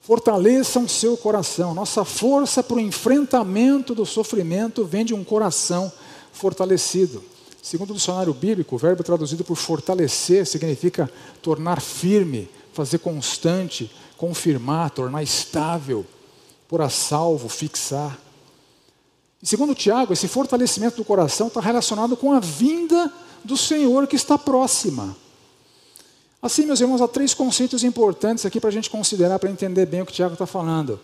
[0.00, 1.74] Fortaleçam seu coração.
[1.74, 5.92] Nossa força para o enfrentamento do sofrimento vem de um coração
[6.32, 7.22] fortalecido.
[7.62, 11.10] Segundo o dicionário bíblico, o verbo traduzido por fortalecer significa
[11.42, 16.06] tornar firme, fazer constante, confirmar, tornar estável,
[16.66, 18.18] pôr a salvo, fixar.
[19.42, 23.12] E segundo Tiago, esse fortalecimento do coração está relacionado com a vinda
[23.44, 25.16] do Senhor que está próxima.
[26.42, 30.00] Assim, meus irmãos, há três conceitos importantes aqui para a gente considerar, para entender bem
[30.00, 30.98] o que Tiago está falando: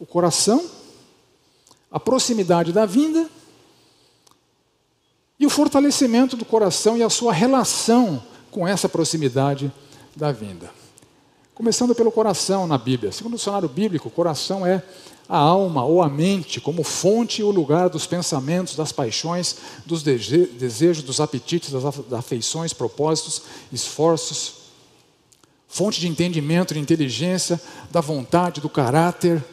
[0.00, 0.64] o coração,
[1.90, 3.28] a proximidade da vinda
[5.38, 9.72] e o fortalecimento do coração e a sua relação com essa proximidade
[10.16, 10.70] da vinda.
[11.54, 13.12] Começando pelo coração na Bíblia.
[13.12, 14.82] Segundo o dicionário bíblico, coração é
[15.28, 20.02] a alma ou a mente como fonte e o lugar dos pensamentos, das paixões, dos
[20.02, 24.54] desejos, dos apetites, das afeições, propósitos, esforços,
[25.68, 29.44] fonte de entendimento, de inteligência, da vontade, do caráter.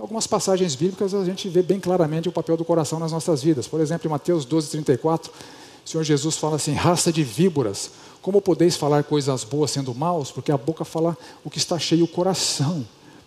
[0.00, 3.68] Algumas passagens bíblicas a gente vê bem claramente o papel do coração nas nossas vidas.
[3.68, 7.90] Por exemplo, em Mateus 12, 34, o Senhor Jesus fala assim: raça de víboras,
[8.22, 10.32] como podeis falar coisas boas sendo maus?
[10.32, 12.86] Porque a boca fala o que está cheio o coração.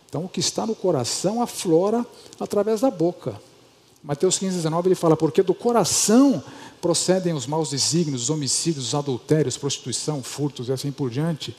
[0.10, 2.04] Então, o que está no coração aflora
[2.40, 3.40] através da boca.
[4.04, 6.44] Mateus 15, 19, ele fala: Porque do coração
[6.82, 11.56] procedem os maus desígnios, os homicídios, os adultérios, prostituição, furtos e assim por diante.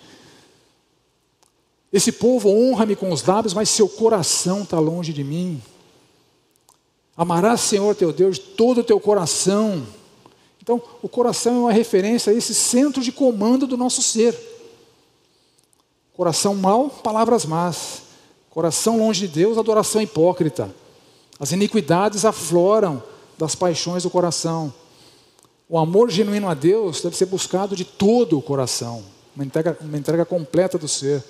[1.94, 5.62] Esse povo honra-me com os lábios, mas seu coração está longe de mim.
[7.16, 9.86] Amarás, Senhor teu Deus, de todo o teu coração.
[10.60, 14.36] Então, o coração é uma referência a esse centro de comando do nosso ser.
[16.14, 18.02] Coração mau, palavras más.
[18.50, 20.74] Coração longe de Deus, adoração hipócrita.
[21.38, 23.00] As iniquidades afloram
[23.38, 24.74] das paixões do coração.
[25.68, 29.04] O amor genuíno a Deus deve ser buscado de todo o coração,
[29.36, 31.22] uma entrega, uma entrega completa do ser.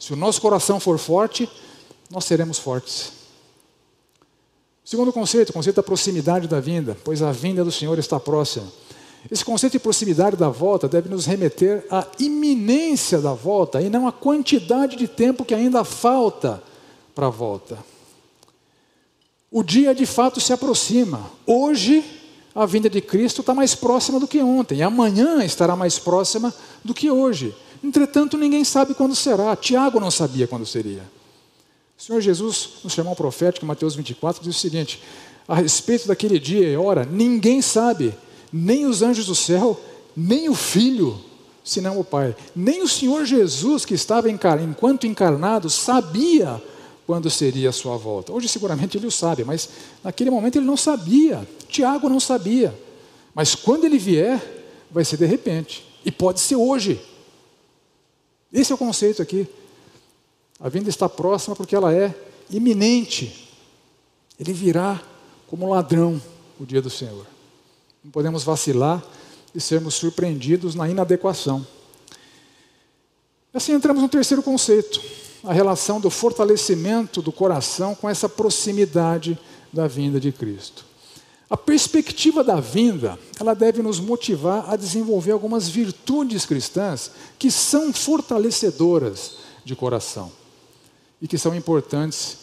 [0.00, 1.48] Se o nosso coração for forte,
[2.10, 3.12] nós seremos fortes.
[4.82, 8.66] Segundo conceito, o conceito da proximidade da vinda, pois a vinda do Senhor está próxima.
[9.30, 14.08] Esse conceito de proximidade da volta deve nos remeter à iminência da volta e não
[14.08, 16.62] à quantidade de tempo que ainda falta
[17.14, 17.78] para a volta.
[19.50, 21.30] O dia de fato se aproxima.
[21.46, 22.02] Hoje,
[22.54, 26.94] a vinda de Cristo está mais próxima do que ontem, amanhã estará mais próxima do
[26.94, 27.54] que hoje.
[27.82, 29.56] Entretanto, ninguém sabe quando será.
[29.56, 31.02] Tiago não sabia quando seria.
[31.98, 35.02] O Senhor Jesus, no sermão profético, Mateus 24, diz o seguinte:
[35.46, 38.14] a respeito daquele dia e hora, ninguém sabe,
[38.52, 39.78] nem os anjos do céu,
[40.16, 41.20] nem o Filho,
[41.64, 42.36] senão o Pai.
[42.54, 46.62] Nem o Senhor Jesus, que estava enquanto encarnado, sabia
[47.06, 48.32] quando seria a sua volta.
[48.32, 49.68] Hoje, seguramente, ele o sabe, mas
[50.04, 51.46] naquele momento ele não sabia.
[51.68, 52.72] Tiago não sabia.
[53.34, 54.40] Mas quando ele vier,
[54.90, 55.84] vai ser de repente.
[56.04, 57.00] E pode ser hoje.
[58.52, 59.46] Esse é o conceito aqui.
[60.58, 62.14] A vinda está próxima porque ela é
[62.50, 63.48] iminente.
[64.38, 65.00] Ele virá
[65.46, 66.20] como ladrão
[66.58, 67.26] o dia do Senhor.
[68.04, 69.02] Não podemos vacilar
[69.54, 71.66] e sermos surpreendidos na inadequação.
[73.52, 75.02] Assim entramos no terceiro conceito,
[75.42, 79.38] a relação do fortalecimento do coração com essa proximidade
[79.72, 80.84] da vinda de Cristo.
[81.50, 87.10] A perspectiva da vinda, ela deve nos motivar a desenvolver algumas virtudes cristãs
[87.40, 89.32] que são fortalecedoras
[89.64, 90.30] de coração
[91.20, 92.38] e que são importantes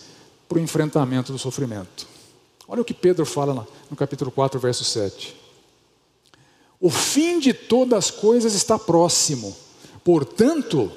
[0.49, 2.05] para o enfrentamento do sofrimento.
[2.67, 5.33] Olha o que Pedro fala no capítulo 4, verso 7.
[6.77, 9.55] O fim de todas as coisas está próximo,
[10.03, 10.91] portanto,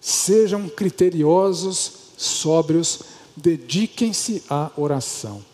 [0.00, 3.00] sejam criteriosos, sóbrios,
[3.36, 5.51] dediquem-se à oração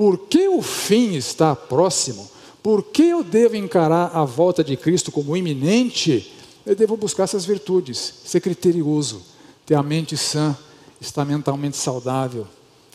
[0.00, 2.26] porque o fim está próximo,
[2.62, 6.34] porque eu devo encarar a volta de Cristo como iminente,
[6.64, 9.20] eu devo buscar essas virtudes, ser criterioso,
[9.66, 10.56] ter a mente sã,
[11.02, 12.46] estar mentalmente saudável,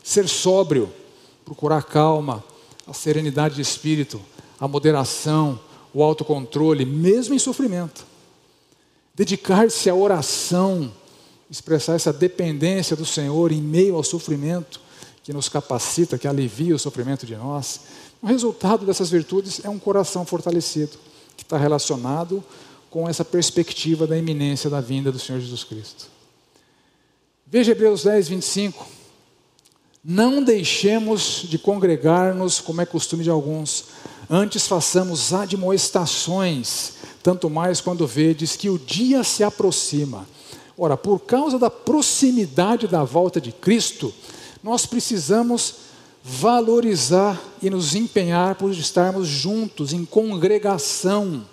[0.04, 0.91] ser sóbrio,
[1.46, 2.44] procurar calma,
[2.88, 4.20] a serenidade de espírito,
[4.60, 5.60] a moderação,
[5.94, 8.04] o autocontrole, mesmo em sofrimento.
[9.13, 10.91] Dedicar-se à oração,
[11.52, 14.84] expressar essa dependência do Senhor em meio ao sofrimento
[15.26, 17.80] que nos capacita, que alivia o sofrimento de nós.
[18.22, 21.00] O resultado dessas virtudes é um coração fortalecido,
[21.36, 22.44] que está relacionado
[22.92, 26.06] com essa perspectiva da iminência da vinda do Senhor Jesus Cristo.
[27.48, 28.86] Veja Hebreus 10, 25.
[30.04, 33.86] Não deixemos de congregar-nos, como é costume de alguns,
[34.30, 40.28] antes façamos admoestações, tanto mais quando vedes que o dia se aproxima.
[40.78, 44.14] Ora, por causa da proximidade da volta de Cristo,
[44.65, 45.75] nós precisamos
[46.23, 51.45] valorizar e nos empenhar por estarmos juntos em congregação.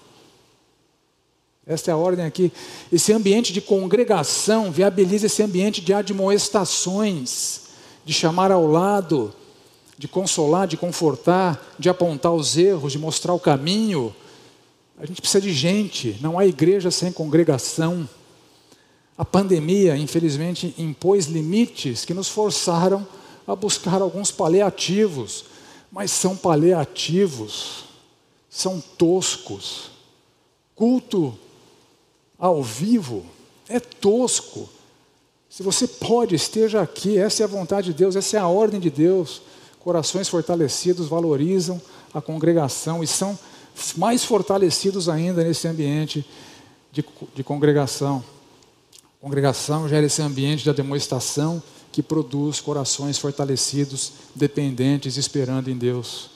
[1.67, 2.51] Esta é a ordem aqui.
[2.91, 7.61] Esse ambiente de congregação viabiliza esse ambiente de admoestações,
[8.03, 9.35] de chamar ao lado,
[9.99, 14.17] de consolar, de confortar, de apontar os erros, de mostrar o caminho.
[14.99, 18.09] A gente precisa de gente, não há igreja sem congregação.
[19.17, 23.07] A pandemia, infelizmente, impôs limites que nos forçaram
[23.47, 25.45] a buscar alguns paliativos,
[25.91, 27.85] mas são paliativos,
[28.49, 29.91] são toscos.
[30.75, 31.37] Culto
[32.39, 33.25] ao vivo
[33.69, 34.69] é tosco.
[35.49, 38.81] Se você pode, esteja aqui, essa é a vontade de Deus, essa é a ordem
[38.81, 39.43] de Deus.
[39.81, 41.81] Corações fortalecidos valorizam
[42.15, 43.39] a congregação e são
[43.97, 46.25] mais fortalecidos ainda nesse ambiente
[46.91, 48.25] de, de congregação.
[49.23, 56.32] Congregação gera esse ambiente de demonstração que produz corações fortalecidos, dependentes, esperando em Deus.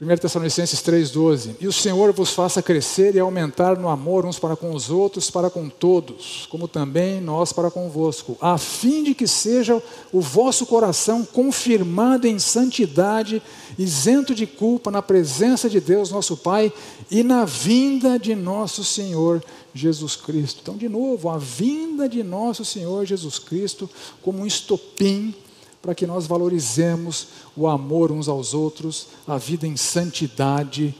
[0.00, 4.56] 1 Tessalonicenses 3,12: E o Senhor vos faça crescer e aumentar no amor uns para
[4.56, 9.28] com os outros, para com todos, como também nós para convosco, a fim de que
[9.28, 13.42] seja o vosso coração confirmado em santidade,
[13.78, 16.72] isento de culpa, na presença de Deus nosso Pai
[17.10, 20.60] e na vinda de nosso Senhor Jesus Cristo.
[20.62, 23.88] Então, de novo, a vinda de nosso Senhor Jesus Cristo
[24.22, 25.34] como um estopim
[25.82, 30.94] para que nós valorizemos o amor uns aos outros, a vida em santidade,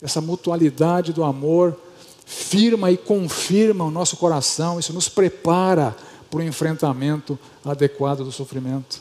[0.00, 1.76] essa mutualidade do amor
[2.24, 5.96] firma e confirma o nosso coração, isso nos prepara
[6.30, 9.00] para o enfrentamento adequado do sofrimento.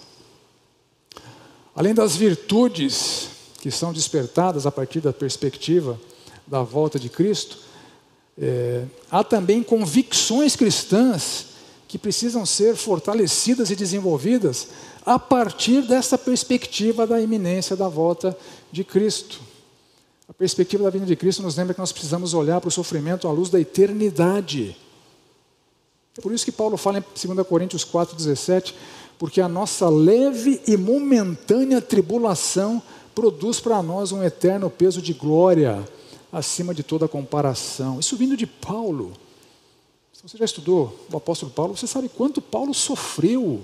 [1.76, 3.30] Além das virtudes
[3.62, 6.00] que são despertadas a partir da perspectiva
[6.46, 7.58] da volta de Cristo,
[8.38, 11.48] é, há também convicções cristãs
[11.88, 14.70] que precisam ser fortalecidas e desenvolvidas
[15.08, 18.38] a partir dessa perspectiva da iminência da volta
[18.70, 19.40] de Cristo.
[20.28, 23.26] A perspectiva da vinda de Cristo nos lembra que nós precisamos olhar para o sofrimento
[23.26, 24.76] à luz da eternidade.
[26.18, 28.74] É por isso que Paulo fala em 2 Coríntios 4,17,
[29.18, 32.84] porque a nossa leve e momentânea tribulação
[33.16, 35.88] produz para nós um eterno peso de glória
[36.34, 37.98] acima de toda comparação.
[37.98, 39.14] Isso vindo de Paulo.
[40.12, 43.62] Se você já estudou o apóstolo Paulo, você sabe quanto Paulo sofreu.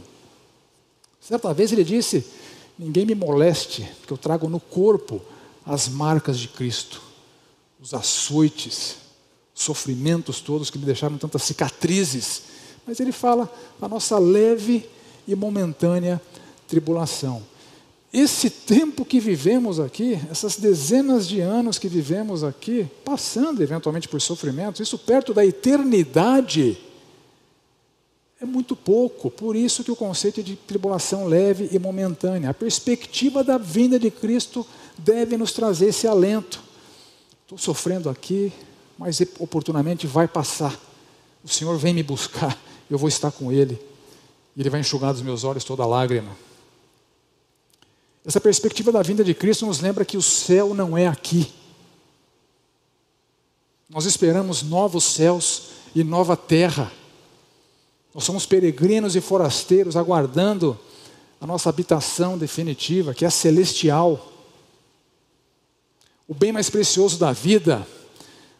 [1.25, 2.25] Certa vez ele disse:
[2.77, 5.21] Ninguém me moleste, porque eu trago no corpo
[5.65, 7.01] as marcas de Cristo,
[7.81, 8.97] os açoites,
[9.55, 12.43] os sofrimentos todos que me deixaram tantas cicatrizes.
[12.85, 14.89] Mas ele fala a nossa leve
[15.27, 16.21] e momentânea
[16.67, 17.43] tribulação
[18.13, 24.21] esse tempo que vivemos aqui, essas dezenas de anos que vivemos aqui, passando eventualmente por
[24.21, 26.77] sofrimentos, isso perto da eternidade,
[28.43, 29.31] é muito pouco.
[29.31, 34.11] Por isso que o conceito de tribulação leve e momentânea, a perspectiva da vinda de
[34.11, 36.61] Cristo deve nos trazer esse alento.
[37.43, 38.51] Estou sofrendo aqui,
[38.97, 40.77] mas oportunamente vai passar.
[41.43, 42.57] O Senhor vem me buscar,
[42.89, 43.79] eu vou estar com Ele,
[44.55, 46.35] e Ele vai enxugar dos meus olhos toda lágrima.
[48.25, 51.51] Essa perspectiva da vinda de Cristo nos lembra que o céu não é aqui.
[53.89, 56.91] Nós esperamos novos céus e nova terra.
[58.13, 60.79] Nós somos peregrinos e forasteiros aguardando
[61.41, 64.31] a nossa habitação definitiva, que é celestial.
[66.27, 67.85] O bem mais precioso da vida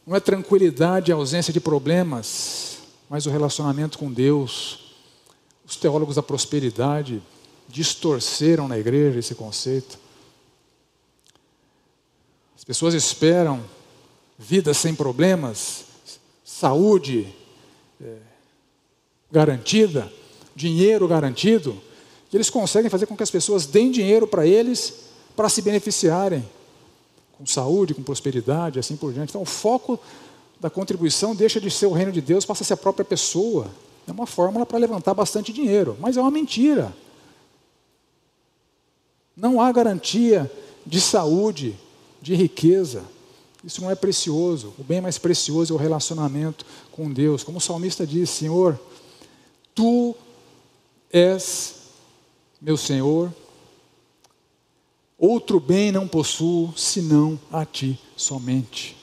[0.06, 4.80] não é tranquilidade e ausência de problemas, mas o relacionamento com Deus.
[5.66, 7.22] Os teólogos da prosperidade
[7.70, 9.98] distorceram na igreja esse conceito.
[12.58, 13.64] As pessoas esperam
[14.38, 15.86] vida sem problemas,
[16.44, 17.34] saúde
[18.02, 18.33] é,
[19.34, 20.14] garantida,
[20.56, 21.76] dinheiro garantido,
[22.32, 24.94] e eles conseguem fazer com que as pessoas deem dinheiro para eles
[25.36, 26.48] para se beneficiarem,
[27.36, 29.32] com saúde, com prosperidade, assim por diante.
[29.32, 30.00] Então, o foco
[30.60, 33.68] da contribuição deixa de ser o reino de Deus, passa a ser a própria pessoa.
[34.08, 36.94] É uma fórmula para levantar bastante dinheiro, mas é uma mentira.
[39.36, 40.52] Não há garantia
[40.86, 41.76] de saúde,
[42.22, 43.04] de riqueza.
[43.64, 44.74] Isso não é precioso.
[44.78, 47.44] O bem mais precioso é o relacionamento com Deus.
[47.44, 48.80] Como o salmista diz: Senhor,
[49.76, 50.16] tu
[51.12, 51.76] és
[52.62, 53.34] meu Senhor,
[55.18, 58.96] outro bem não possuo senão a ti somente.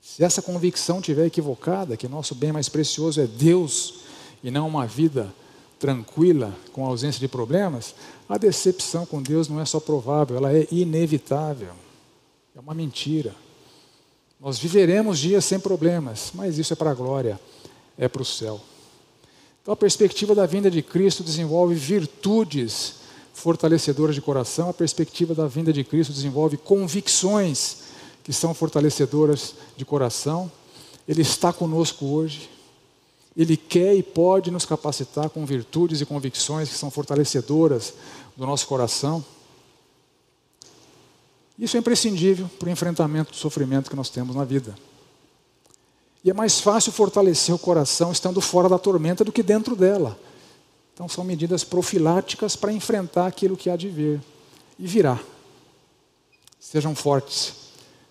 [0.00, 4.00] Se essa convicção estiver equivocada, que nosso bem mais precioso é Deus
[4.42, 5.32] e não uma vida
[5.78, 7.94] tranquila, com ausência de problemas,
[8.28, 11.72] a decepção com Deus não é só provável, ela é inevitável.
[12.54, 13.34] É uma mentira.
[14.40, 17.38] Nós viveremos dias sem problemas, mas isso é para a glória,
[17.98, 18.60] é para o céu.
[19.62, 22.94] Então, a perspectiva da vinda de Cristo desenvolve virtudes
[23.34, 27.78] fortalecedoras de coração, a perspectiva da vinda de Cristo desenvolve convicções
[28.22, 30.50] que são fortalecedoras de coração.
[31.08, 32.50] Ele está conosco hoje.
[33.36, 37.94] Ele quer e pode nos capacitar com virtudes e convicções que são fortalecedoras
[38.36, 39.24] do nosso coração.
[41.58, 44.74] Isso é imprescindível para o enfrentamento do sofrimento que nós temos na vida.
[46.22, 50.18] E é mais fácil fortalecer o coração estando fora da tormenta do que dentro dela.
[50.92, 54.20] Então são medidas profiláticas para enfrentar aquilo que há de vir
[54.78, 55.18] e virá.
[56.58, 57.54] Sejam fortes,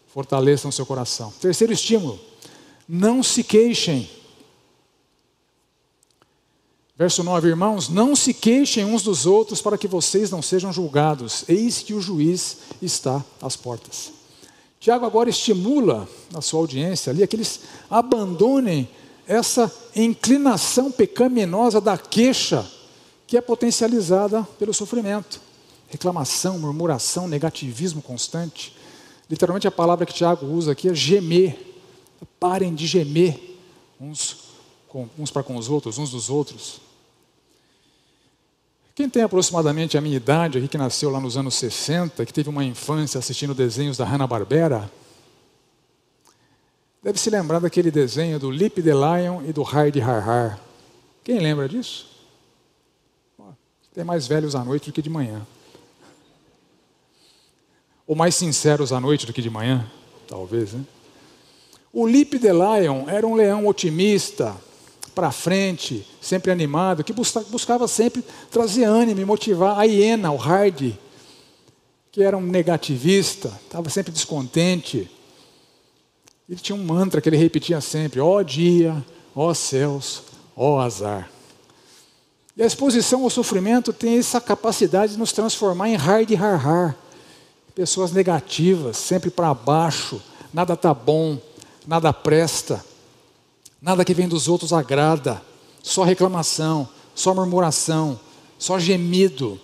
[0.08, 1.32] fortaleçam seu coração.
[1.40, 2.20] Terceiro estímulo:
[2.88, 4.10] não se queixem.
[6.98, 11.46] Verso 9, irmãos, não se queixem uns dos outros para que vocês não sejam julgados.
[11.48, 14.19] Eis que o juiz está às portas.
[14.80, 18.88] Tiago agora estimula na sua audiência ali que eles abandonem
[19.28, 22.66] essa inclinação pecaminosa da queixa
[23.28, 25.42] que é potencializada pelo sofrimento.
[25.90, 28.76] Reclamação, murmuração, negativismo constante.
[29.30, 31.68] Literalmente a palavra que Tiago usa aqui é gemer.
[32.40, 33.38] Parem de gemer
[34.00, 34.38] uns,
[34.88, 36.80] com, uns para com os outros, uns dos outros.
[39.00, 42.50] Quem tem aproximadamente a minha idade, aqui que nasceu lá nos anos 60, que teve
[42.50, 44.92] uma infância assistindo desenhos da Hanna-Barbera,
[47.02, 50.60] deve se lembrar daquele desenho do Lip the Lion e do Hard Har Har.
[51.24, 52.08] Quem lembra disso?
[53.94, 55.48] Tem mais velhos à noite do que de manhã.
[58.06, 59.90] Ou mais sinceros à noite do que de manhã,
[60.28, 60.84] talvez, né?
[61.94, 64.58] O Lip the Lion era um leão otimista,
[65.20, 70.94] para frente, sempre animado, que buscava sempre trazer ânimo e motivar a hiena, o hard,
[72.10, 75.12] que era um negativista, estava sempre descontente.
[76.48, 79.06] Ele tinha um mantra que ele repetia sempre: ó dia,
[79.36, 80.24] ó céus,
[80.56, 81.30] ó azar.
[82.56, 86.96] E a exposição ao sofrimento tem essa capacidade de nos transformar em hard har har.
[87.76, 90.22] Pessoas negativas, sempre para baixo,
[90.54, 91.38] nada está bom,
[91.86, 92.88] nada presta.
[93.82, 95.42] Nada que vem dos outros agrada,
[95.82, 98.20] só reclamação, só murmuração,
[98.58, 99.60] só gemido.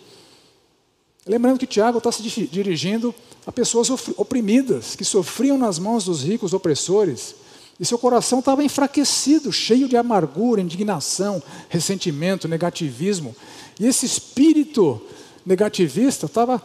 [1.26, 3.13] Lembrando que Tiago está se dirigindo
[3.45, 7.36] a pessoas oprimidas, que sofriam nas mãos dos ricos opressores,
[7.78, 13.36] e seu coração estava enfraquecido, cheio de amargura, indignação, ressentimento, negativismo.
[13.78, 15.01] E esse espírito
[15.45, 16.61] negativista estava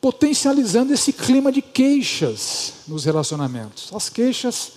[0.00, 3.90] potencializando esse clima de queixas nos relacionamentos.
[3.92, 4.72] As queixas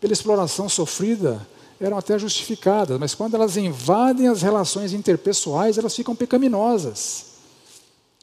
[0.00, 1.46] pela exploração sofrida
[1.80, 7.26] eram até justificadas, mas quando elas invadem as relações interpessoais, elas ficam pecaminosas.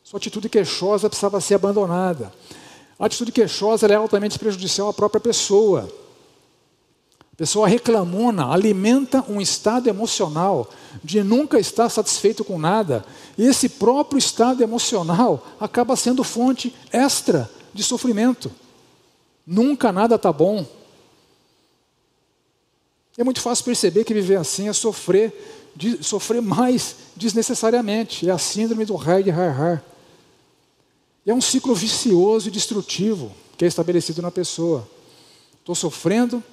[0.04, 2.32] Sua atitude queixosa precisava ser abandonada.
[3.00, 5.90] A atitude queixosa é altamente prejudicial à própria pessoa.
[7.34, 10.70] A pessoa reclamona, alimenta um estado emocional
[11.04, 13.04] de nunca estar satisfeito com nada,
[13.38, 18.50] e esse próprio estado emocional acaba sendo fonte extra de sofrimento.
[19.46, 20.66] Nunca nada está bom,
[23.18, 25.34] é muito fácil perceber que viver assim é sofrer,
[25.76, 28.28] de, sofrer mais desnecessariamente.
[28.28, 29.84] É a síndrome do Hard Har Har.
[31.26, 34.88] É um ciclo vicioso e destrutivo que é estabelecido na pessoa.
[35.60, 36.44] Estou sofrendo,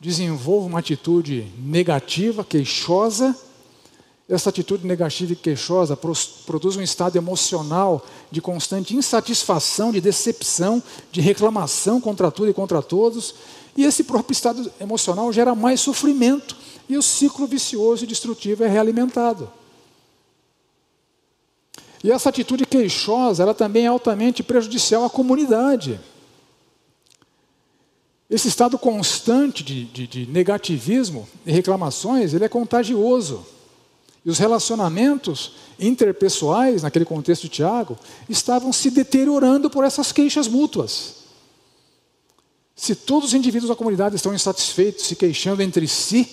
[0.00, 3.36] desenvolvo uma atitude negativa, queixosa.
[4.26, 5.98] Essa atitude negativa e queixosa
[6.46, 12.80] produz um estado emocional de constante insatisfação, de decepção, de reclamação contra tudo e contra
[12.80, 13.34] todos.
[13.76, 16.56] E esse próprio estado emocional gera mais sofrimento
[16.88, 19.50] e o ciclo vicioso e destrutivo é realimentado.
[22.02, 25.98] E essa atitude queixosa, ela também é altamente prejudicial à comunidade.
[28.28, 33.46] Esse estado constante de, de, de negativismo e reclamações, ele é contagioso.
[34.24, 37.98] E os relacionamentos interpessoais, naquele contexto de Tiago,
[38.28, 41.23] estavam se deteriorando por essas queixas mútuas.
[42.76, 46.28] Se todos os indivíduos da comunidade estão insatisfeitos, se queixando entre si,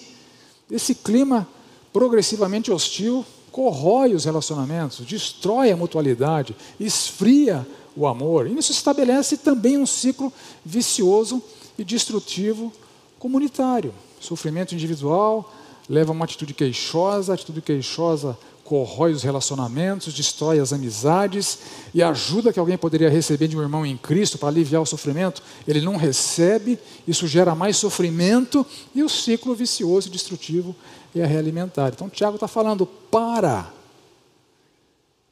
[0.70, 1.48] esse clima
[1.94, 8.48] progressivamente hostil corrói os relacionamentos, destrói a mutualidade, esfria o amor.
[8.48, 10.32] E isso estabelece também um ciclo
[10.66, 11.44] vicioso
[11.78, 12.72] e destrutivo
[13.20, 13.94] comunitário.
[14.20, 15.54] Sofrimento individual
[15.90, 18.38] leva a uma atitude queixosa, atitude queixosa
[18.72, 21.60] corrói os relacionamentos, destrói as amizades
[21.94, 25.44] e ajuda que alguém poderia receber de um irmão em Cristo para aliviar o sofrimento,
[25.68, 28.66] ele não recebe, isso gera mais sofrimento
[28.96, 30.74] e o ciclo vicioso e destrutivo
[31.14, 31.96] é realimentado.
[31.96, 33.70] Então, Tiago está falando: para,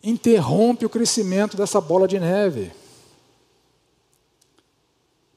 [0.03, 2.73] interrompe o crescimento dessa bola de neve.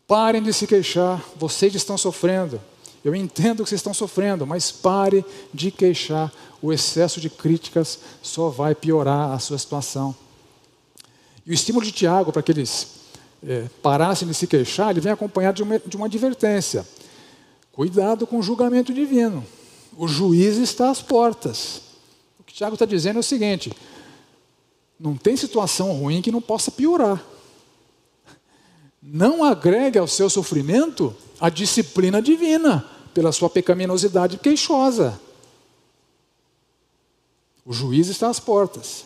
[0.08, 2.60] Parem de se queixar, vocês estão sofrendo.
[3.04, 6.32] Eu entendo que vocês estão sofrendo, mas pare de queixar.
[6.60, 10.14] O excesso de críticas só vai piorar a sua situação.
[11.44, 12.86] E o estímulo de Tiago para que eles
[13.44, 16.86] é, parassem de se queixar, ele vem acompanhado de uma, de uma advertência.
[17.72, 19.44] Cuidado com o julgamento divino.
[19.96, 21.82] O juiz está às portas.
[22.38, 23.72] O que Tiago está dizendo é o seguinte:
[24.98, 27.20] não tem situação ruim que não possa piorar.
[29.02, 35.20] Não agregue ao seu sofrimento a disciplina divina pela sua pecaminosidade queixosa.
[37.64, 39.04] O juiz está às portas.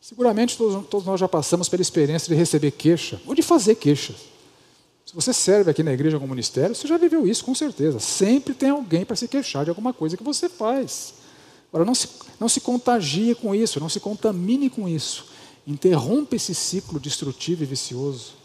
[0.00, 4.14] Seguramente todos, todos, nós já passamos pela experiência de receber queixa ou de fazer queixa.
[5.04, 8.00] Se você serve aqui na igreja como ministério, você já viveu isso com certeza.
[8.00, 11.14] Sempre tem alguém para se queixar de alguma coisa que você faz.
[11.68, 12.08] Agora, não se,
[12.38, 15.26] não se contagie com isso, não se contamine com isso.
[15.66, 18.39] Interrompa esse ciclo destrutivo e vicioso.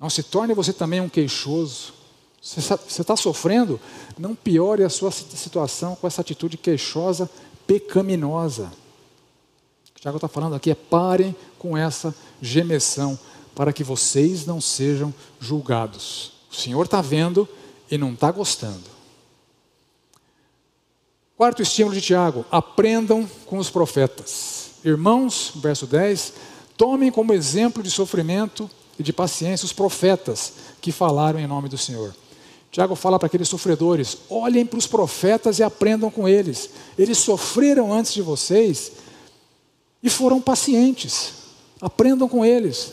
[0.00, 1.94] Não se torne você também um queixoso.
[2.40, 3.80] Você está sofrendo,
[4.16, 7.28] não piore a sua situação com essa atitude queixosa,
[7.66, 8.70] pecaminosa.
[9.90, 13.18] O que Tiago está falando aqui é parem com essa gemessão,
[13.54, 16.32] para que vocês não sejam julgados.
[16.50, 17.48] O Senhor está vendo
[17.90, 18.84] e não está gostando.
[21.36, 24.70] Quarto estímulo de Tiago: aprendam com os profetas.
[24.84, 26.34] Irmãos, verso 10,
[26.76, 31.78] tomem como exemplo de sofrimento e de paciência os profetas que falaram em nome do
[31.78, 32.14] Senhor.
[32.70, 36.70] Tiago fala para aqueles sofredores: olhem para os profetas e aprendam com eles.
[36.98, 38.92] Eles sofreram antes de vocês
[40.02, 41.32] e foram pacientes.
[41.80, 42.92] Aprendam com eles.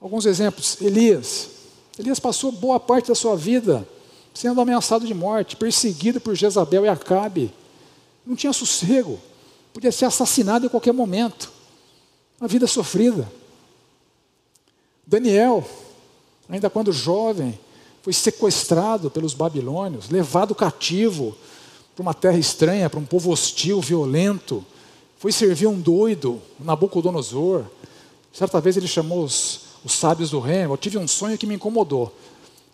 [0.00, 1.50] Alguns exemplos: Elias.
[1.98, 3.86] Elias passou boa parte da sua vida
[4.34, 7.54] sendo ameaçado de morte, perseguido por Jezabel e Acabe.
[8.26, 9.20] Não tinha sossego,
[9.72, 11.52] podia ser assassinado em qualquer momento.
[12.40, 13.30] Uma vida sofrida.
[15.06, 15.64] Daniel,
[16.48, 17.58] ainda quando jovem,
[18.02, 21.36] foi sequestrado pelos babilônios, levado cativo
[21.94, 24.64] para uma terra estranha, para um povo hostil, violento.
[25.18, 27.64] Foi servir um doido, Nabucodonosor.
[28.32, 30.72] Certa vez ele chamou os, os sábios do reino.
[30.72, 32.12] Eu tive um sonho que me incomodou.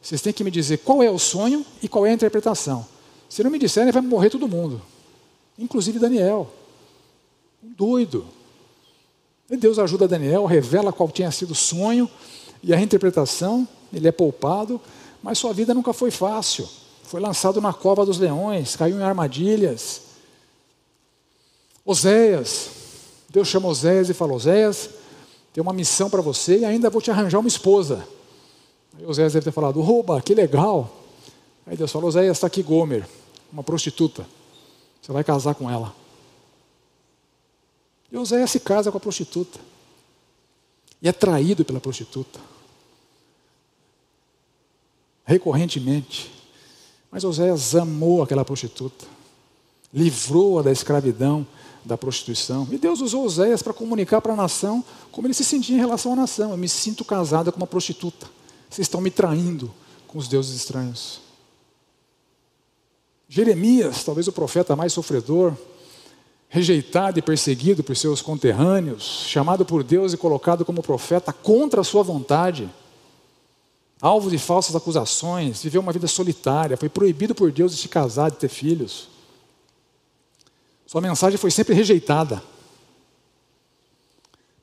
[0.02, 2.86] Vocês têm que me dizer qual é o sonho e qual é a interpretação.
[3.28, 4.80] Se não me disserem, vai morrer todo mundo,
[5.58, 6.50] inclusive Daniel.
[7.62, 8.26] Um doido.
[9.50, 12.08] E Deus ajuda Daniel, revela qual tinha sido o sonho
[12.62, 14.80] e a interpretação, ele é poupado,
[15.22, 16.68] mas sua vida nunca foi fácil.
[17.02, 20.02] Foi lançado na cova dos leões, caiu em armadilhas.
[21.84, 22.70] Oséias,
[23.28, 24.90] Deus chama Oséias e fala: Oséias,
[25.52, 28.06] tem uma missão para você e ainda vou te arranjar uma esposa.
[28.96, 30.88] Aí Oséias deve ter falado, rouba, que legal.
[31.66, 33.06] Aí Deus falou, Oséias, está aqui Gomer,
[33.52, 34.24] uma prostituta.
[35.02, 35.94] Você vai casar com ela.
[38.10, 39.58] E Oséias se casa com a prostituta.
[41.00, 42.40] E é traído pela prostituta.
[45.24, 46.30] Recorrentemente.
[47.10, 49.06] Mas Oséias amou aquela prostituta.
[49.92, 51.46] Livrou-a da escravidão,
[51.84, 52.66] da prostituição.
[52.70, 56.12] E Deus usou Oséias para comunicar para a nação como ele se sentia em relação
[56.12, 56.50] à nação.
[56.50, 58.26] Eu me sinto casada com uma prostituta.
[58.68, 59.72] Vocês estão me traindo
[60.06, 61.20] com os deuses estranhos.
[63.28, 65.54] Jeremias, talvez o profeta mais sofredor,
[66.52, 71.84] rejeitado e perseguido por seus conterrâneos, chamado por Deus e colocado como profeta contra a
[71.84, 72.68] sua vontade,
[74.02, 78.32] alvo de falsas acusações, viveu uma vida solitária, foi proibido por Deus de se casar,
[78.32, 79.08] de ter filhos.
[80.84, 82.42] Sua mensagem foi sempre rejeitada.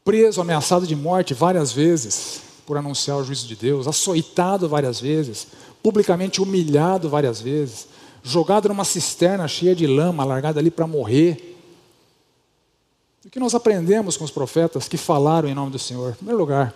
[0.04, 5.48] Preso, ameaçado de morte várias vezes, por anunciar o juízo de Deus, açoitado várias vezes,
[5.82, 7.88] publicamente humilhado várias vezes,
[8.22, 11.57] jogado numa cisterna cheia de lama, largado ali para morrer.
[13.28, 16.12] O que nós aprendemos com os profetas que falaram em nome do Senhor?
[16.12, 16.74] Em primeiro lugar,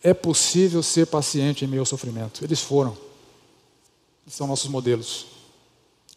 [0.00, 2.44] é possível ser paciente em meio ao sofrimento.
[2.44, 2.96] Eles foram.
[4.24, 5.26] Eles são nossos modelos.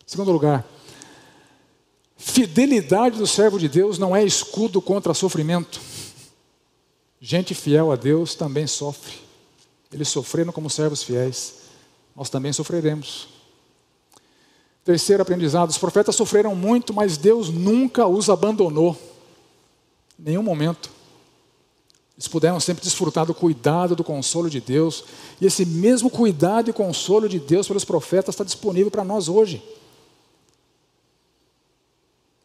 [0.05, 0.63] Em segundo lugar,
[2.15, 5.81] fidelidade do servo de Deus não é escudo contra sofrimento.
[7.19, 9.15] Gente fiel a Deus também sofre.
[9.91, 11.55] Eles sofreram como servos fiéis.
[12.15, 13.29] Nós também sofreremos.
[14.83, 19.14] Terceiro aprendizado: os profetas sofreram muito, mas Deus nunca os abandonou.
[20.17, 20.89] Nenhum momento.
[22.17, 25.03] Eles puderam sempre desfrutar do cuidado, do consolo de Deus.
[25.41, 29.61] E esse mesmo cuidado e consolo de Deus pelos profetas está disponível para nós hoje.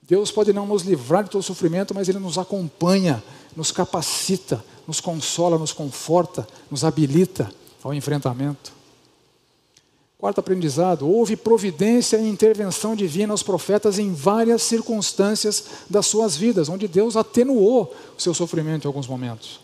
[0.03, 3.23] Deus pode não nos livrar de todo sofrimento, mas Ele nos acompanha,
[3.55, 7.49] nos capacita, nos consola, nos conforta, nos habilita
[7.81, 8.80] ao enfrentamento.
[10.21, 16.69] Quarto aprendizado: houve providência e intervenção divina aos profetas em várias circunstâncias das suas vidas,
[16.69, 19.61] onde Deus atenuou o seu sofrimento em alguns momentos.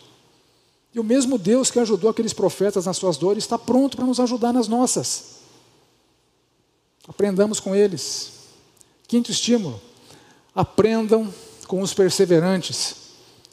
[0.95, 4.19] E o mesmo Deus que ajudou aqueles profetas nas suas dores está pronto para nos
[4.19, 5.37] ajudar nas nossas.
[7.07, 8.31] Aprendamos com eles.
[9.07, 9.79] Quinto estímulo:
[10.55, 11.31] aprendam
[11.67, 12.95] com os perseverantes.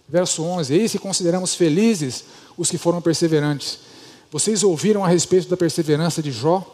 [0.09, 2.25] Verso 11: Eis que consideramos felizes
[2.57, 3.81] os que foram perseverantes.
[4.31, 6.74] Vocês ouviram a respeito da perseverança de Jó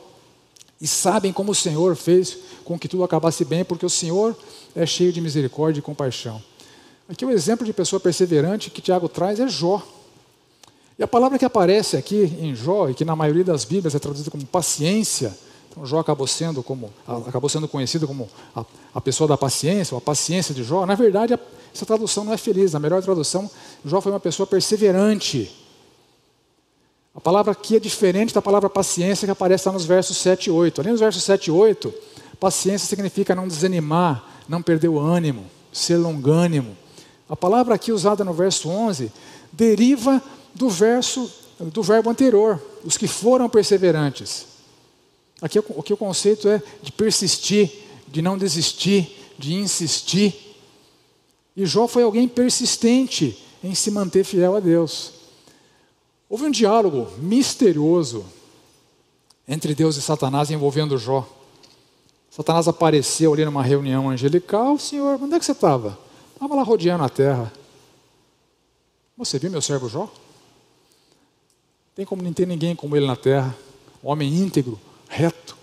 [0.81, 4.37] e sabem como o Senhor fez com que tudo acabasse bem, porque o Senhor
[4.75, 6.43] é cheio de misericórdia e compaixão.
[7.09, 9.83] Aqui o exemplo de pessoa perseverante que Tiago traz é Jó.
[10.99, 13.99] E a palavra que aparece aqui em Jó, e que na maioria das Bíblias é
[13.99, 15.37] traduzida como paciência,
[15.71, 16.91] então Jó acabou sendo, como,
[17.27, 18.65] acabou sendo conhecido como a,
[18.95, 20.85] a pessoa da paciência, ou a paciência de Jó.
[20.85, 21.39] Na verdade,
[21.73, 22.75] essa tradução não é feliz.
[22.75, 23.49] A melhor tradução,
[23.85, 25.51] Jó foi uma pessoa perseverante.
[27.15, 30.51] A palavra aqui é diferente da palavra paciência que aparece lá nos versos 7 e
[30.51, 30.81] 8.
[30.81, 31.93] Além dos versos 7 e 8,
[32.39, 36.77] paciência significa não desanimar, não perder o ânimo, ser longânimo.
[37.29, 39.13] A palavra aqui usada no verso 11
[39.53, 40.23] deriva
[40.55, 44.47] do verso do verbo anterior, os que foram perseverantes.
[45.43, 47.71] Aqui, aqui o conceito é de persistir,
[48.09, 50.57] de não desistir, de insistir.
[51.57, 55.20] E Jó foi alguém persistente em se manter fiel a Deus.
[56.31, 58.25] Houve um diálogo misterioso
[59.49, 61.29] entre Deus e Satanás envolvendo Jó.
[62.31, 64.79] Satanás apareceu ali numa reunião angelical.
[64.79, 65.99] Senhor, onde é que você estava?
[66.33, 67.53] Estava lá rodeando a terra.
[69.17, 70.09] Você viu meu servo Jó?
[71.97, 73.59] Tem como não ter ninguém como ele na terra.
[74.01, 75.57] Homem íntegro, reto,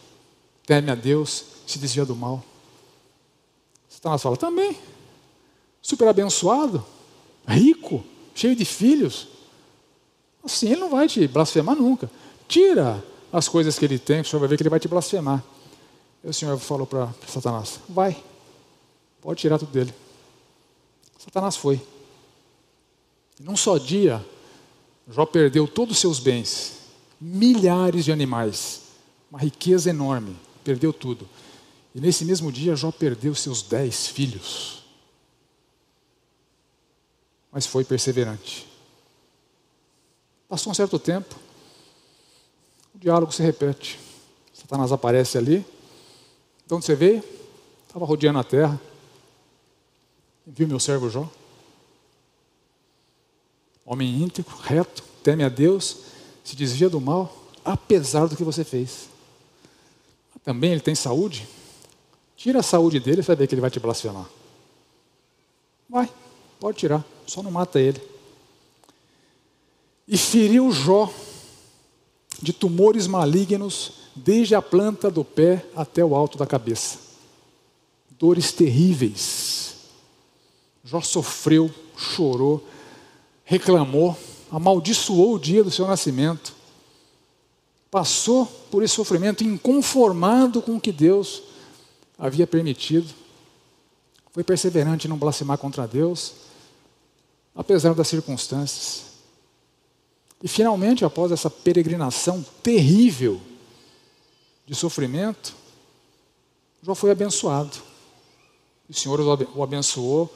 [0.65, 2.43] teme a Deus, se desvia do mal.
[3.87, 4.77] Satanás fala, também.
[5.81, 6.85] Super abençoado,
[7.47, 8.03] rico,
[8.35, 9.36] cheio de filhos.
[10.47, 12.09] Assim ele não vai te blasfemar nunca.
[12.47, 15.43] Tira as coisas que ele tem, o senhor vai ver que ele vai te blasfemar.
[16.23, 18.23] E o senhor falou para Satanás: vai,
[19.19, 19.93] pode tirar tudo dele.
[21.19, 21.81] Satanás foi.
[23.41, 24.25] Num só dia,
[25.09, 26.77] Jó perdeu todos os seus bens,
[27.19, 28.83] milhares de animais,
[29.29, 30.33] uma riqueza enorme,
[30.63, 31.27] perdeu tudo.
[31.93, 34.85] E nesse mesmo dia, Jó perdeu seus dez filhos.
[37.51, 38.66] Mas foi perseverante.
[40.47, 41.35] Passou um certo tempo,
[42.95, 43.99] o diálogo se repete.
[44.53, 45.65] Satanás aparece ali.
[46.65, 47.23] De onde você veio?
[47.87, 48.79] Estava rodeando a terra.
[50.45, 51.29] Viu meu servo Jó?
[53.85, 55.97] Homem íntegro, reto, teme a Deus,
[56.43, 57.33] se desvia do mal,
[57.63, 59.07] apesar do que você fez.
[60.43, 61.47] Também ele tem saúde?
[62.35, 64.29] Tira a saúde dele, você vai ver que ele vai te blasfemar.
[65.89, 66.09] Vai,
[66.59, 68.01] pode tirar, só não mata ele.
[70.07, 71.11] E feriu Jó
[72.41, 76.99] de tumores malignos, desde a planta do pé até o alto da cabeça.
[78.11, 79.75] Dores terríveis.
[80.83, 82.65] Jó sofreu, chorou,
[83.43, 84.17] reclamou,
[84.51, 86.57] amaldiçoou o dia do seu nascimento
[87.89, 91.41] passou por esse sofrimento inconformado com o que Deus
[92.17, 93.13] havia permitido.
[94.31, 96.33] Foi perseverante em não blasfemar contra Deus,
[97.55, 99.16] apesar das circunstâncias.
[100.41, 103.41] E finalmente, após essa peregrinação terrível
[104.65, 105.55] de sofrimento,
[106.81, 107.77] Jó foi abençoado.
[108.87, 110.33] O Senhor o abençoou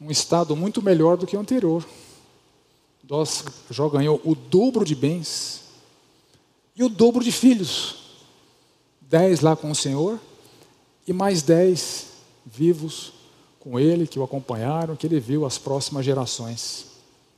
[0.00, 1.84] num estado muito melhor do que o anterior.
[3.70, 5.62] Jó ganhou o dobro de bens,
[6.76, 7.96] e o dobro de filhos.
[9.00, 10.18] Dez lá com o Senhor
[11.06, 12.06] e mais dez
[12.44, 13.12] vivos
[13.60, 16.93] com ele, que o acompanharam, que ele viu as próximas gerações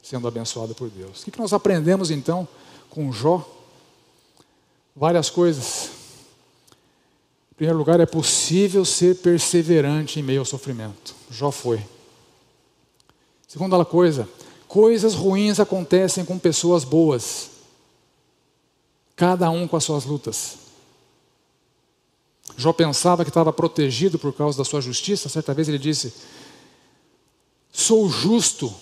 [0.08, 1.22] sendo abençoado por Deus.
[1.22, 2.46] O que nós aprendemos então
[2.88, 3.44] com Jó?
[4.94, 5.90] Várias coisas.
[7.50, 11.12] Em primeiro lugar, é possível ser perseverante em meio ao sofrimento.
[11.28, 11.84] Jó foi.
[13.48, 14.28] Segunda coisa,
[14.68, 17.50] coisas ruins acontecem com pessoas boas
[19.16, 20.58] cada um com as suas lutas.
[22.56, 25.28] Jó pensava que estava protegido por causa da sua justiça.
[25.28, 26.14] Certa vez ele disse:
[27.72, 28.72] Sou justo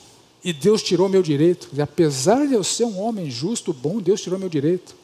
[0.45, 1.71] e Deus tirou meu direito.
[1.73, 4.95] E apesar de eu ser um homem justo, bom, Deus tirou meu direito.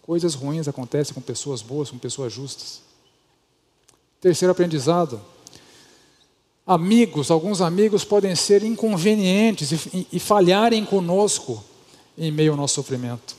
[0.00, 2.80] Coisas ruins acontecem com pessoas boas, com pessoas justas.
[4.18, 5.20] Terceiro aprendizado:
[6.66, 11.62] amigos, alguns amigos podem ser inconvenientes e, e falharem conosco
[12.16, 13.36] em meio ao nosso sofrimento.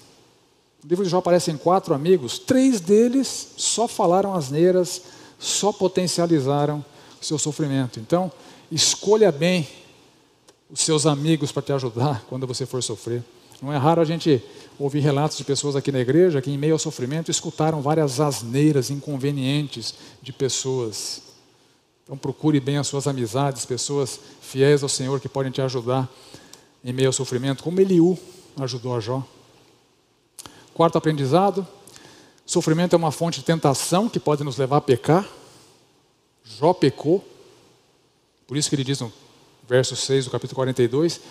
[0.84, 5.02] No livro de Jó aparecem quatro amigos, três deles só falaram asneiras,
[5.40, 6.86] só potencializaram
[7.20, 8.00] o seu sofrimento.
[8.00, 8.32] Então,
[8.72, 9.68] escolha bem
[10.70, 13.24] os seus amigos para te ajudar quando você for sofrer.
[13.62, 14.42] Não é raro a gente
[14.78, 18.90] ouvir relatos de pessoas aqui na igreja que, em meio ao sofrimento, escutaram várias asneiras
[18.90, 21.22] inconvenientes de pessoas.
[22.04, 26.10] Então, procure bem as suas amizades, pessoas fiéis ao Senhor que podem te ajudar
[26.84, 28.18] em meio ao sofrimento, como Eliú,
[28.58, 29.24] ajudou a Jó.
[30.74, 31.68] Quarto aprendizado:
[32.46, 35.28] sofrimento é uma fonte de tentação que pode nos levar a pecar.
[36.44, 37.24] Jó pecou.
[38.48, 39.12] Por isso que ele diz no
[39.70, 41.22] verso 6 do capítulo 42: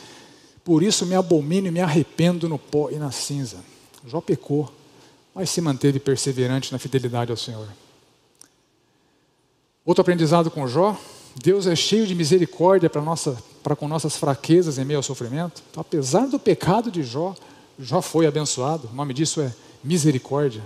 [0.65, 3.59] Por isso me abomino e me arrependo no pó e na cinza.
[4.07, 4.73] Jó pecou,
[5.35, 7.69] mas se manteve perseverante na fidelidade ao Senhor.
[9.85, 10.97] Outro aprendizado com Jó:
[11.35, 13.37] Deus é cheio de misericórdia para, nossa,
[13.77, 15.63] com nossas fraquezas em meio ao sofrimento.
[15.71, 17.35] Então, apesar do pecado de Jó,
[17.79, 18.89] Jó foi abençoado.
[18.93, 20.63] O nome disso é misericórdia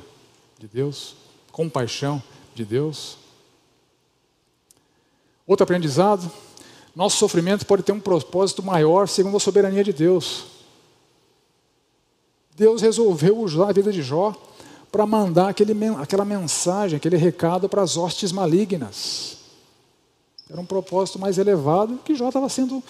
[0.59, 1.15] de Deus,
[1.51, 2.23] compaixão
[2.55, 3.17] de Deus.
[5.47, 6.31] Outro aprendizado:
[6.95, 10.45] nosso sofrimento pode ter um propósito maior segundo a soberania de Deus.
[12.55, 14.35] Deus resolveu usar a vida de Jó
[14.91, 19.39] para mandar aquele, aquela mensagem, aquele recado para as hostes malignas.
[20.51, 22.83] Era um propósito mais elevado que Jó estava sendo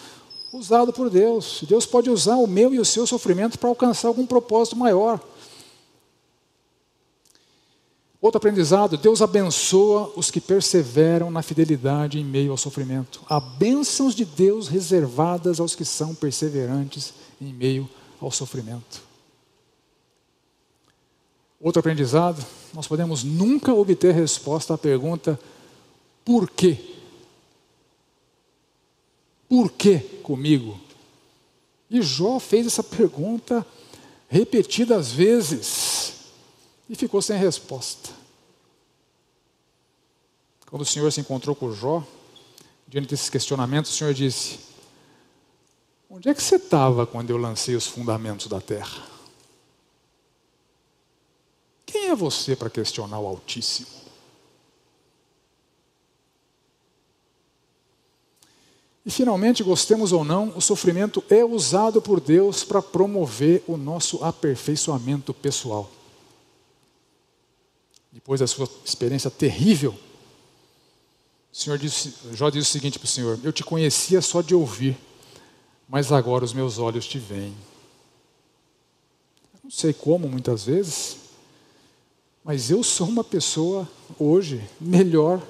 [0.53, 1.62] usado por Deus.
[1.68, 5.20] Deus pode usar o meu e o seu sofrimento para alcançar algum propósito maior.
[8.22, 13.20] Outro aprendizado: Deus abençoa os que perseveram na fidelidade em meio ao sofrimento.
[13.28, 19.02] Há bênçãos de Deus reservadas aos que são perseverantes em meio ao sofrimento.
[21.60, 25.38] Outro aprendizado: nós podemos nunca obter resposta à pergunta
[26.24, 26.78] por quê?
[29.48, 30.80] Por que comigo?
[31.90, 33.66] E Jó fez essa pergunta
[34.28, 35.91] repetidas vezes
[36.89, 38.11] e ficou sem resposta.
[40.68, 42.03] Quando o Senhor se encontrou com Jó,
[42.89, 44.59] diante desses questionamentos, o Senhor disse:
[46.09, 49.03] Onde é que você estava quando eu lancei os fundamentos da terra?
[51.85, 54.03] Quem é você para questionar o Altíssimo?
[59.05, 64.24] E finalmente, gostemos ou não, o sofrimento é usado por Deus para promover o nosso
[64.24, 65.91] aperfeiçoamento pessoal.
[68.22, 69.94] Depois da sua experiência terrível,
[71.52, 74.54] o Senhor disse, Jó disse o seguinte para o Senhor: Eu te conhecia só de
[74.54, 74.96] ouvir,
[75.88, 77.54] mas agora os meus olhos te veem.
[79.62, 81.16] Não sei como, muitas vezes,
[82.44, 85.42] mas eu sou uma pessoa hoje melhor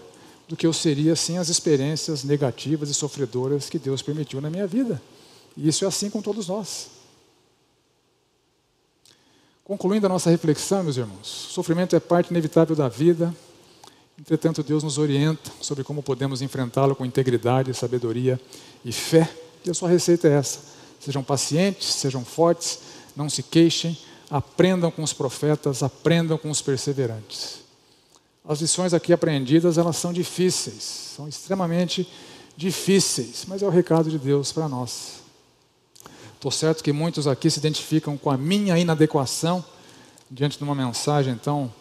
[0.49, 4.67] do que eu seria sem as experiências negativas e sofredoras que Deus permitiu na minha
[4.67, 5.01] vida.
[5.57, 7.02] E isso é assim com todos nós.
[9.73, 13.35] Concluindo a nossa reflexão, meus irmãos, sofrimento é parte inevitável da vida,
[14.21, 18.39] entretanto, Deus nos orienta sobre como podemos enfrentá-lo com integridade, sabedoria
[18.85, 19.27] e fé.
[19.65, 20.59] E a sua receita é essa:
[21.01, 22.81] sejam pacientes, sejam fortes,
[23.17, 23.97] não se queixem,
[24.29, 27.61] aprendam com os profetas, aprendam com os perseverantes.
[28.47, 30.83] As lições aqui aprendidas, elas são difíceis,
[31.17, 32.07] são extremamente
[32.55, 35.22] difíceis, mas é o recado de Deus para nós.
[36.43, 39.65] Estou certo que muitos aqui se identificam com a minha inadequação
[40.29, 41.73] diante de uma mensagem tão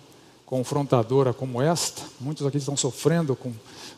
[0.45, 2.03] confrontadora como esta.
[2.19, 3.51] Muitos aqui estão sofrendo com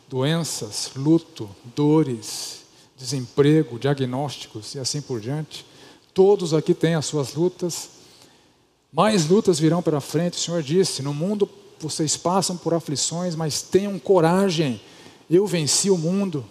[0.07, 2.61] doenças, luto, dores,
[2.97, 5.65] desemprego, diagnósticos e assim por diante.
[6.13, 7.89] Todos aqui têm as suas lutas.
[8.89, 10.37] Mais lutas virão pela frente.
[10.37, 14.79] O Senhor disse: no mundo vocês passam por aflições, mas tenham coragem.
[15.29, 16.45] Eu venci o mundo.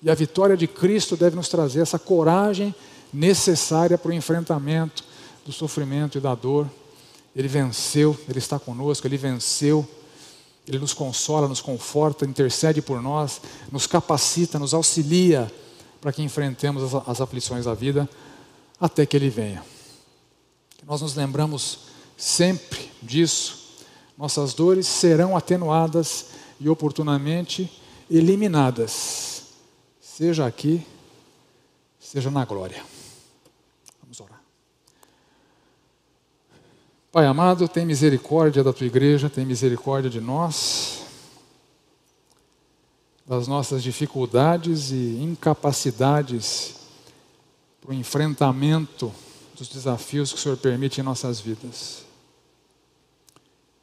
[0.00, 2.72] E a vitória de Cristo deve nos trazer essa coragem
[3.12, 5.04] necessária para o enfrentamento
[5.44, 6.68] do sofrimento e da dor.
[7.34, 9.86] Ele venceu, Ele está conosco, Ele venceu.
[10.66, 13.40] Ele nos consola, nos conforta, intercede por nós,
[13.72, 15.50] nos capacita, nos auxilia
[15.98, 18.08] para que enfrentemos as, aflições da vida
[18.78, 19.64] até que Ele venha.
[20.86, 21.78] Nós nos lembramos
[22.16, 23.68] sempre disso
[24.18, 27.70] nossas dores serão atenuadas e oportunamente
[28.10, 29.44] eliminadas,
[30.00, 30.84] seja aqui,
[32.00, 32.84] seja na glória.
[34.02, 34.42] Vamos orar.
[37.18, 41.00] Pai amado, tem misericórdia da tua igreja, tem misericórdia de nós,
[43.26, 46.76] das nossas dificuldades e incapacidades
[47.80, 49.12] para o enfrentamento
[49.56, 52.04] dos desafios que o Senhor permite em nossas vidas.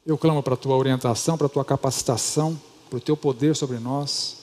[0.06, 2.58] Eu clamo para a tua orientação, para a tua capacitação,
[2.88, 4.38] para o teu poder sobre nós.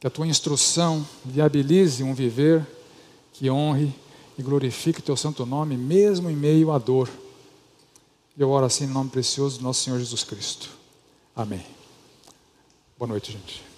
[0.00, 2.66] Que a tua instrução viabilize um viver
[3.32, 3.94] que honre
[4.40, 7.08] e glorifique o teu santo nome, mesmo em meio à dor.
[8.36, 10.70] Eu oro assim em nome precioso do nosso Senhor Jesus Cristo.
[11.36, 11.64] Amém.
[12.98, 13.69] Boa noite, gente.